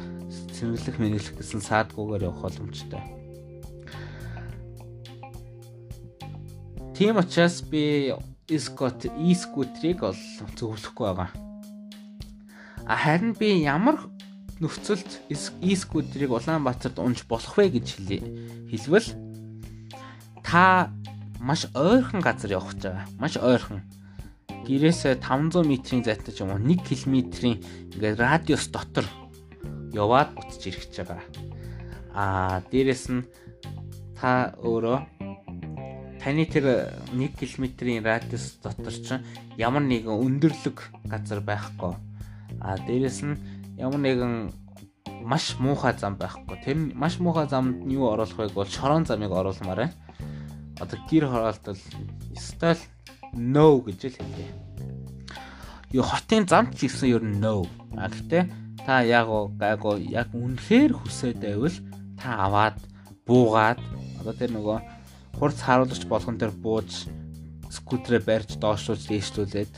сэргэлэх 0.52 1.00
мэрэглэх 1.00 1.39
гэсэн 1.39 1.63
саадгүйгээр 1.63 2.28
явах 2.28 2.43
боломжтой. 2.43 3.00
Тийм 6.91 7.24
учраас 7.24 7.63
би 7.63 8.12
e-scooter 8.52 9.15
e-scooter-ыг 9.15 10.04
бол 10.04 10.20
зөвлөхгүй 10.60 11.08
байгаа. 11.08 11.46
Харин 12.88 13.36
би 13.36 13.52
ямар 13.67 14.00
нөхцөлд 14.63 15.28
e-scooter-ыг 15.30 16.32
Улаанбаатарт 16.32 17.04
унж 17.04 17.28
болох 17.28 17.60
вэ 17.60 17.76
гэж 17.76 18.00
хэлвэл 18.71 19.12
та 20.39 20.89
маш 21.43 21.67
ойрхон 21.76 22.23
газар 22.23 22.56
явах 22.56 22.73
гэж 22.73 22.84
байгаа. 22.88 23.06
Маш 23.19 23.36
ойрхон. 23.36 23.84
Гэрээсээ 24.63 25.19
500 25.19 25.67
м-ийн 25.67 26.04
зайтай 26.08 26.32
ч 26.32 26.41
юм 26.41 26.56
уу 26.56 26.63
1 26.63 26.80
км-ийн 26.88 27.60
ингээд 27.91 28.23
радиус 28.23 28.71
дотор 28.71 29.06
яваад 29.91 30.32
буцаж 30.34 30.63
ирэх 30.63 30.88
гэж 30.88 30.95
байгаа. 31.04 31.28
Аа 32.15 32.63
дээрэс 32.71 33.06
нь 33.12 33.28
та 34.15 34.56
өөрөө 34.63 35.00
таны 36.23 36.43
тэр 36.47 36.95
1 37.12 37.36
км-ийн 37.36 38.00
радиус 38.00 38.63
дотор 38.63 38.95
чинь 38.95 39.28
ямар 39.60 39.84
нэгэн 39.84 40.15
өндөрлөг 40.15 41.06
газар 41.06 41.43
байхгүй. 41.43 42.07
А 42.62 42.78
дээрэс 42.78 43.24
нь 43.24 43.39
ямар 43.78 44.02
нэгэн 44.02 44.52
маш 45.24 45.58
муухай 45.60 45.93
зам 45.98 46.15
байхгүй. 46.17 46.58
Тэр 46.63 46.78
маш 46.96 47.20
муухай 47.20 47.48
замд 47.48 47.86
нь 47.86 47.93
юу 47.93 48.13
оруулах 48.13 48.38
вэ 48.38 48.50
бол 48.54 48.67
шорон 48.67 49.06
замыг 49.06 49.32
оруулмаар 49.32 49.91
байна. 49.91 49.96
Одоо 50.80 51.00
гэр 51.10 51.26
хороолтол 51.28 51.78
стал 52.36 52.80
no 53.34 53.82
гэж 53.82 54.00
л 54.08 54.17
хэлээ. 54.17 54.52
Юу 55.93 56.04
хотын 56.04 56.48
замд 56.48 56.78
ч 56.78 56.88
гэсэн 56.88 57.10
ер 57.12 57.24
нь 57.24 57.39
no. 57.39 57.65
А 57.98 58.10
гэхдээ 58.10 58.43
та 58.86 59.04
яг 59.04 59.28
гайгүй 59.60 60.08
яг 60.15 60.32
үнэхээр 60.32 60.96
хүсээд 60.96 61.43
байвал 61.43 61.76
та 62.15 62.48
аваад 62.48 62.78
буугаад 63.28 63.80
одоо 64.22 64.34
тэр 64.34 64.56
нөгөө 64.56 64.78
хурц 65.38 65.60
харуулгач 65.62 66.04
болгон 66.08 66.39
дээр 66.39 66.56
бууж 66.56 67.12
скутерээ 67.67 68.24
барьж 68.24 68.50
доошлуулж 68.58 69.04
дээшлүүлээд 69.12 69.74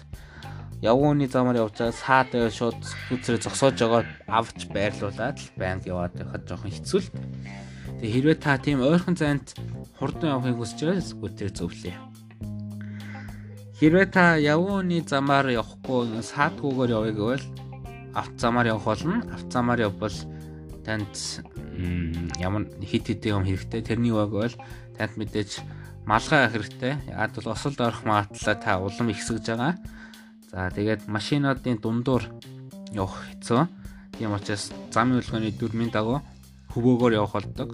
явгууны 0.82 1.28
замаар 1.28 1.68
явж 1.68 1.76
байгаа 1.76 1.96
саад 1.96 2.32
шууд 2.32 2.80
скутерээ 2.80 3.44
зогсоож 3.44 3.76
байгаа 3.76 4.04
авч 4.28 4.60
байрлуулад 4.72 5.36
л 5.36 5.52
банк 5.60 5.84
яваад 5.84 6.16
байхад 6.16 6.48
жоохон 6.48 6.72
хэцүү 6.72 7.00
л. 7.04 7.12
Тэгээ 8.00 8.14
хэрвээ 8.16 8.38
та 8.40 8.56
тийм 8.56 8.80
ойрхон 8.80 9.16
зайд 9.20 9.60
хурдан 10.00 10.40
явахыг 10.40 10.56
хүсэж 10.56 10.80
байгаа 10.88 11.04
скутерээ 11.04 11.54
зөвлөе. 11.60 11.96
Хэрвээ 13.80 14.08
та 14.08 14.40
явгууны 14.40 15.04
замаар 15.04 15.52
явахгүй 15.52 16.24
саадгүйгээр 16.24 16.96
явъя 16.96 17.14
гэвэл 17.16 17.46
авто 18.16 18.38
замаар 18.40 18.68
явах 18.72 18.86
болно. 18.88 19.24
Авто 19.32 19.52
замаар 19.52 19.80
явбал 19.88 20.16
танд 20.88 21.12
ямар 22.40 22.68
хит 22.84 23.08
хит 23.08 23.24
юм 23.28 23.44
хэрэгтэй. 23.44 23.84
Тэрний 23.84 24.12
үг 24.12 24.32
бол 24.32 24.56
танд 24.96 25.16
мэдээж 25.16 25.64
малгай 26.08 26.48
хэрэгтэй. 26.52 26.96
Яад 27.08 27.36
бол 27.36 27.52
осолд 27.52 27.80
орох 27.80 28.04
магадлалаа 28.04 28.56
та 28.56 28.80
улам 28.80 29.12
ихсэж 29.12 29.44
байгаа. 29.48 29.76
За 30.50 30.70
тэгээд 30.74 31.06
машинуудын 31.06 31.78
дундуур 31.78 32.26
явах 32.94 33.22
хэцүү. 33.30 33.62
Тийм 34.18 34.34
учраас 34.34 34.74
замын 34.90 35.22
хөдөлгөөний 35.22 35.54
дүрмийн 35.54 35.94
дагуу 35.94 36.26
хөвөөгөөр 36.74 37.14
явах 37.22 37.38
болдог. 37.38 37.70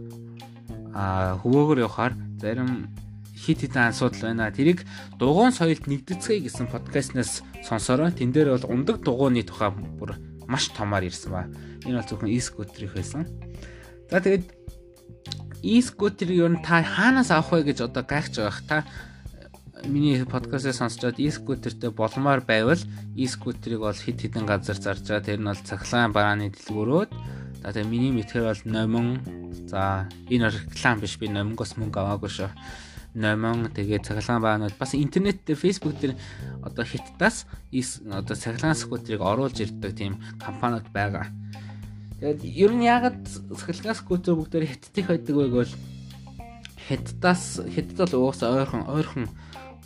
Аа 0.91 1.39
хөвөөгөөр 1.39 1.79
явахаар 1.87 2.13
зарим 2.39 2.91
хит 3.31 3.63
хитэн 3.63 3.95
асуудал 3.95 4.35
байна. 4.35 4.51
Тэрийг 4.51 4.83
дугуун 5.15 5.55
соёлд 5.55 5.87
нэгдэцгээе 5.87 6.47
гэсэн 6.47 6.67
подкастнаас 6.67 7.43
сонсороо. 7.63 8.11
Тэн 8.11 8.35
дээр 8.35 8.55
бол 8.59 8.71
ундаг 8.71 8.99
дугууны 9.03 9.43
тухай 9.47 9.71
бүр 9.71 10.19
маш 10.47 10.67
томоор 10.75 11.07
ирсэн 11.07 11.31
ба. 11.31 11.47
Энэ 11.87 12.03
бол 12.03 12.09
зөвхөн 12.11 12.31
e-scooter-ийн 12.31 12.91
байсан. 12.91 13.23
За 14.11 14.19
тэгээд 14.19 14.51
e-scooter 15.63 16.29
юу 16.31 16.51
н 16.51 16.59
та 16.59 16.83
хаанаас 16.83 17.31
авах 17.31 17.55
вэ 17.55 17.71
гэж 17.71 17.87
одоо 17.87 18.03
гайхаж 18.03 18.35
байгаа. 18.35 18.67
Та 18.67 18.77
миний 19.83 20.23
подкастыг 20.23 20.73
сонсчод 20.73 21.19
e-scooterтэй 21.19 21.91
болмоор 21.91 22.41
байвал 22.41 22.79
e-scooter-ыг 23.15 23.79
бол 23.79 23.93
хит 23.93 24.21
хитэн 24.21 24.45
газар 24.45 24.79
зарж 24.79 25.03
байгаа. 25.03 25.25
Тэр 25.25 25.39
нь 25.43 25.49
бол 25.51 25.59
цахилгаан 25.59 26.15
барааны 26.15 26.49
дэлгүүрүүд. 26.55 27.11
За 27.61 27.73
тэгээ 27.75 27.91
миний 27.91 28.11
мэдхээр 28.15 28.45
бол 28.47 28.63
номон 28.63 29.19
за 29.67 30.07
энэ 30.31 30.49
реклам 30.49 30.99
биш 31.03 31.19
би 31.19 31.27
номонгоос 31.27 31.75
мөнгө 31.75 31.99
аваагүй 31.99 32.31
шүү. 32.31 32.49
Номон 33.19 33.67
тэгээ 33.75 33.99
цахилгаан 34.05 34.41
баанууд 34.41 34.75
бас 34.79 34.95
интернет 34.95 35.43
дээр 35.43 35.59
фейсбુક 35.59 35.99
дээр 35.99 36.15
одоо 36.63 36.85
хиттаас 36.87 37.43
одоо 38.07 38.35
цахилгаан 38.35 38.79
скутерыг 38.79 39.21
оруулж 39.21 39.59
ирдэг 39.59 39.91
тийм 39.91 40.23
компаниуд 40.39 40.87
байгаа. 40.95 41.27
Тэгээд 42.19 42.41
ер 42.47 42.71
нь 42.71 42.87
ягаад 42.87 43.27
сахилгаас 43.27 43.99
скутер 43.99 44.39
бүгдээр 44.39 44.71
хятадх 44.71 45.07
байдаг 45.11 45.35
вэ 45.35 45.45
гэвэл 45.51 45.73
хятадаас 46.87 47.59
хятад 47.75 47.97
бол 48.13 48.31
угаасаа 48.31 48.63
ойрхон 48.63 48.83
ойрхон 48.87 49.25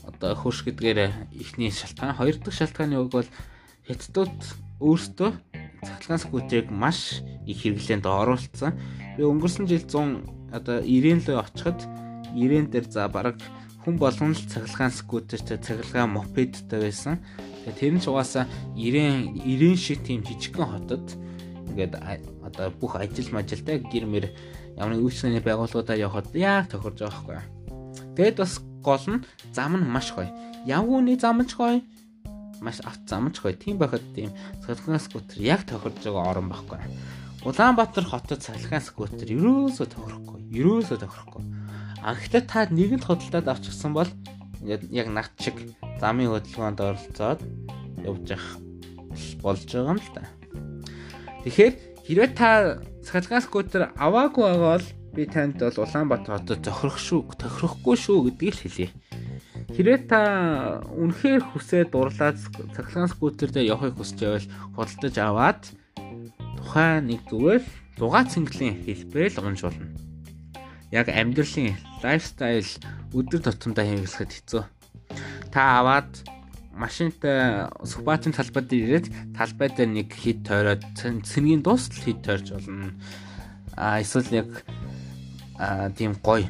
одоо 0.09 0.33
хөрш 0.33 0.65
гэдгээр 0.65 0.99
ихний 1.37 1.69
шалтгаан. 1.69 2.17
Хоёр 2.17 2.35
дахь 2.41 2.57
шалтгааны 2.57 2.97
үг 2.97 3.13
бол 3.13 3.29
хятадууд 3.85 4.37
өөрсдөө 4.81 5.29
цахилгаан 5.85 6.19
скутерийг 6.19 6.67
маш 6.71 7.21
их 7.45 7.61
хэрэглээнд 7.63 8.05
оруулсан. 8.05 8.73
Би 9.15 9.23
өнгөрсөн 9.23 9.69
жил 9.69 9.85
100 9.85 10.55
одоо 10.55 10.81
90 10.81 11.29
лөө 11.29 11.37
очиход 11.39 11.79
90 12.33 12.71
дээр 12.71 12.85
за 12.89 13.07
бараг 13.07 13.37
хүн 13.83 13.95
болгон 13.97 14.35
л 14.35 14.49
цахилгаан 14.49 14.91
скутертэй 14.91 15.57
цахилгаан 15.57 16.13
мопедтэй 16.15 16.79
байсан. 16.79 17.19
Тэгээ 17.65 17.79
тэр 17.79 17.93
нь 17.95 18.01
ч 18.03 18.09
угаасаа 18.09 18.45
90 18.75 19.45
90 19.45 19.75
шиг 19.77 19.99
тийм 20.03 20.23
жижигхэн 20.23 20.67
хотод 20.67 21.05
ингээд 21.69 21.93
одоо 22.43 22.67
бүх 22.75 22.97
ажил 22.97 23.29
мажилтай 23.31 23.79
гэр 23.79 24.05
мэр 24.05 24.25
ямар 24.75 24.95
нэг 24.95 25.03
үйлчлэгээний 25.05 25.43
байгууллагуудаа 25.43 25.95
явхад 25.95 26.27
яг 26.35 26.71
тохирж 26.71 27.03
байгаа 27.03 27.23
байхгүй. 27.27 27.59
Тэгэд 28.15 28.37
бас 28.39 28.53
гол 28.83 29.03
нь 29.07 29.23
зам 29.53 29.77
нь 29.77 29.87
маш 29.87 30.13
гоё. 30.15 30.29
Явгууны 30.65 31.19
зам 31.19 31.43
ч 31.45 31.55
гоё. 31.55 31.81
Маш 32.61 32.79
авт 32.83 33.03
зам 33.09 33.31
ч 33.31 33.41
гоё. 33.41 33.53
Тийм 33.53 33.77
байхад 33.77 34.03
тийм 34.15 34.31
сэлгэн 34.65 34.99
скутер 34.99 35.39
яг 35.41 35.63
тохирж 35.67 36.03
байгаа 36.03 36.29
орон 36.31 36.47
байхгүй. 36.49 36.79
Улаанбаатар 37.47 38.03
хотод 38.03 38.43
цахилгаан 38.43 38.83
скутер 38.83 39.27
ерөөсөө 39.31 39.87
тохирохгүй. 39.87 40.39
Ерөөсөө 40.59 40.97
тохирохгүй. 40.99 41.43
Анхтай 42.03 42.43
та 42.43 42.67
нэгэнт 42.67 43.07
худалдаад 43.07 43.47
авчихсан 43.47 43.95
бол 43.95 44.11
яг 44.65 45.07
над 45.07 45.31
шиг 45.39 45.55
замын 45.99 46.31
хөдөлгөөнд 46.35 46.79
оролцоод 46.79 47.39
явж 48.03 48.27
явах 48.35 48.59
болж 49.43 49.63
байгаа 49.71 49.95
юм 49.95 49.99
л 49.99 50.11
да. 50.15 50.23
Тэгэхээр 51.43 51.73
хэрвээ 52.07 52.31
та 52.35 52.49
цахилгаан 53.07 53.43
скутер 53.43 53.81
аваагүй 53.95 54.43
байгаа 54.43 54.75
бол 54.75 54.87
би 55.19 55.27
танд 55.27 55.59
бол 55.59 55.83
Улаанбаатар 55.83 56.39
хотод 56.39 56.63
тохирох 56.63 56.95
шүү, 56.95 57.35
тохирохгүй 57.35 57.95
шүү 57.99 58.31
гэдгийг 58.31 58.55
л 58.55 58.63
хэлье. 58.63 58.89
Хэрвээ 59.75 59.99
та 60.07 60.19
үнэхээр 60.95 61.43
хүсээд 61.51 61.91
дурлаад 61.91 62.39
цахилгаан 62.39 63.11
скутер 63.11 63.51
дээр 63.51 63.75
явахыг 63.75 63.99
хүсэж 63.99 64.19
байвал 64.23 64.47
худалдаж 64.79 65.15
аваад 65.19 65.61
тухайн 66.55 67.03
нэг 67.11 67.21
зүгээр 67.27 67.63
дугаа 67.99 68.23
цэнгэлийн 68.31 68.79
хэлбэрээр 68.87 69.35
л 69.35 69.47
уншуулна. 69.51 69.91
Яг 70.95 71.11
амьдралын 71.11 71.75
лайфстайл 71.99 72.71
өдөр 73.11 73.41
тутамдаа 73.43 73.83
хэрэглэхэд 73.83 74.31
хэцүү. 74.31 74.63
Та 75.51 75.83
аваад 75.83 76.11
машинтай 76.71 77.67
супатын 77.83 78.31
талбай 78.31 78.63
дээр 78.63 78.83
ирээд 78.87 79.07
талбай 79.35 79.67
дээр 79.67 79.91
нэг 79.91 80.15
хит 80.15 80.47
тойроод 80.47 80.81
цэнгийн 80.95 81.59
дуустал 81.59 82.07
хит 82.07 82.23
тойрч 82.23 82.55
болно. 82.55 82.95
А 83.75 84.01
эсвэл 84.01 84.43
яг 84.43 84.49
тийм 85.95 86.15
гоё 86.23 86.47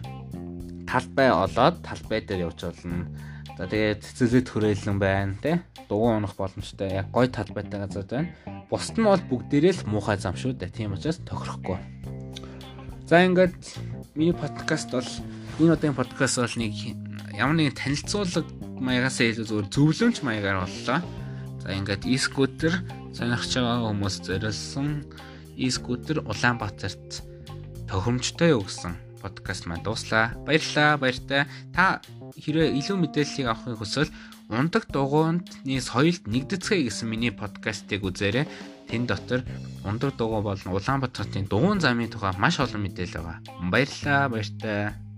талбай 0.89 1.29
олоод 1.33 1.81
талбай 1.85 2.21
дээр 2.21 2.49
явж 2.49 2.65
болно. 2.65 3.09
За 3.57 3.67
тэгээд 3.67 4.05
цэцэлэд 4.05 4.47
хүрээлэн 4.49 4.97
байна 4.97 5.35
тий. 5.41 5.57
Дугуй 5.89 6.15
унах 6.17 6.37
боломжтой 6.37 7.03
яг 7.03 7.11
гоё 7.13 7.27
талбайтай 7.29 7.81
газар 7.81 8.05
байна. 8.05 8.31
Бусд 8.69 8.97
нь 8.97 9.05
бол 9.05 9.19
бүгдээрээ 9.19 9.83
л 9.83 9.89
муухай 9.89 10.17
зам 10.17 10.37
шүү 10.37 10.57
дээ. 10.57 10.69
Тийм 10.73 10.93
учраас 10.93 11.21
тохирохгүй. 11.25 11.77
За 13.09 13.25
ингээд 13.25 13.57
миний 14.15 14.33
подкаст 14.33 14.93
бол 14.93 15.09
энэ 15.59 15.73
удаагийн 15.73 15.97
подкаст 15.97 16.39
бол 16.39 16.55
нэг 16.57 16.73
ямар 17.33 17.57
нэгэн 17.57 17.77
танилцуулга 17.77 18.45
маягаас 18.79 19.19
илүү 19.19 19.45
зүгээр 19.49 19.67
зөвлөмж 19.73 20.17
маягаар 20.23 20.63
боллоо. 20.63 20.99
За 21.59 21.69
ингээд 21.75 22.07
e-scooter 22.07 22.73
сонирхож 23.11 23.51
байгаа 23.57 23.89
хүмүүс 23.91 24.15
зориулсан 24.23 25.03
e-scooter 25.59 26.23
Улаанбаатарт 26.23 27.28
тохиромжтой 27.89 28.54
юу 28.54 28.63
гэсэн 28.63 28.93
подкаст 29.19 29.65
маань 29.65 29.84
дууслаа. 29.84 30.38
Баярлалаа. 30.45 31.02
Баяртай. 31.02 31.49
Та 31.73 32.02
хэрвээ 32.38 32.78
илүү 32.78 32.97
мэдээллийг 33.02 33.47
авахыг 33.49 33.82
хүсвэл 33.82 34.13
ундаг 34.49 34.86
дугуйны 34.93 35.41
соёлд 35.82 36.30
нэгдэцгээе 36.30 36.88
гэсэн 36.88 37.10
миний 37.10 37.34
подкастыг 37.34 38.06
үзээрэй. 38.06 38.45
Тэн 38.89 39.10
дотор 39.10 39.41
ундаг 39.82 40.13
дугуй 40.15 40.41
болон 40.45 40.69
Улаанбаатарын 40.69 41.49
дугуйн 41.49 41.82
замын 41.82 42.13
тухай 42.13 42.34
маш 42.38 42.62
олон 42.62 42.86
мэдээлэл 42.86 43.17
байгаа. 43.25 43.38
Баярлалаа. 43.73 44.30
Баяртай. 44.30 45.08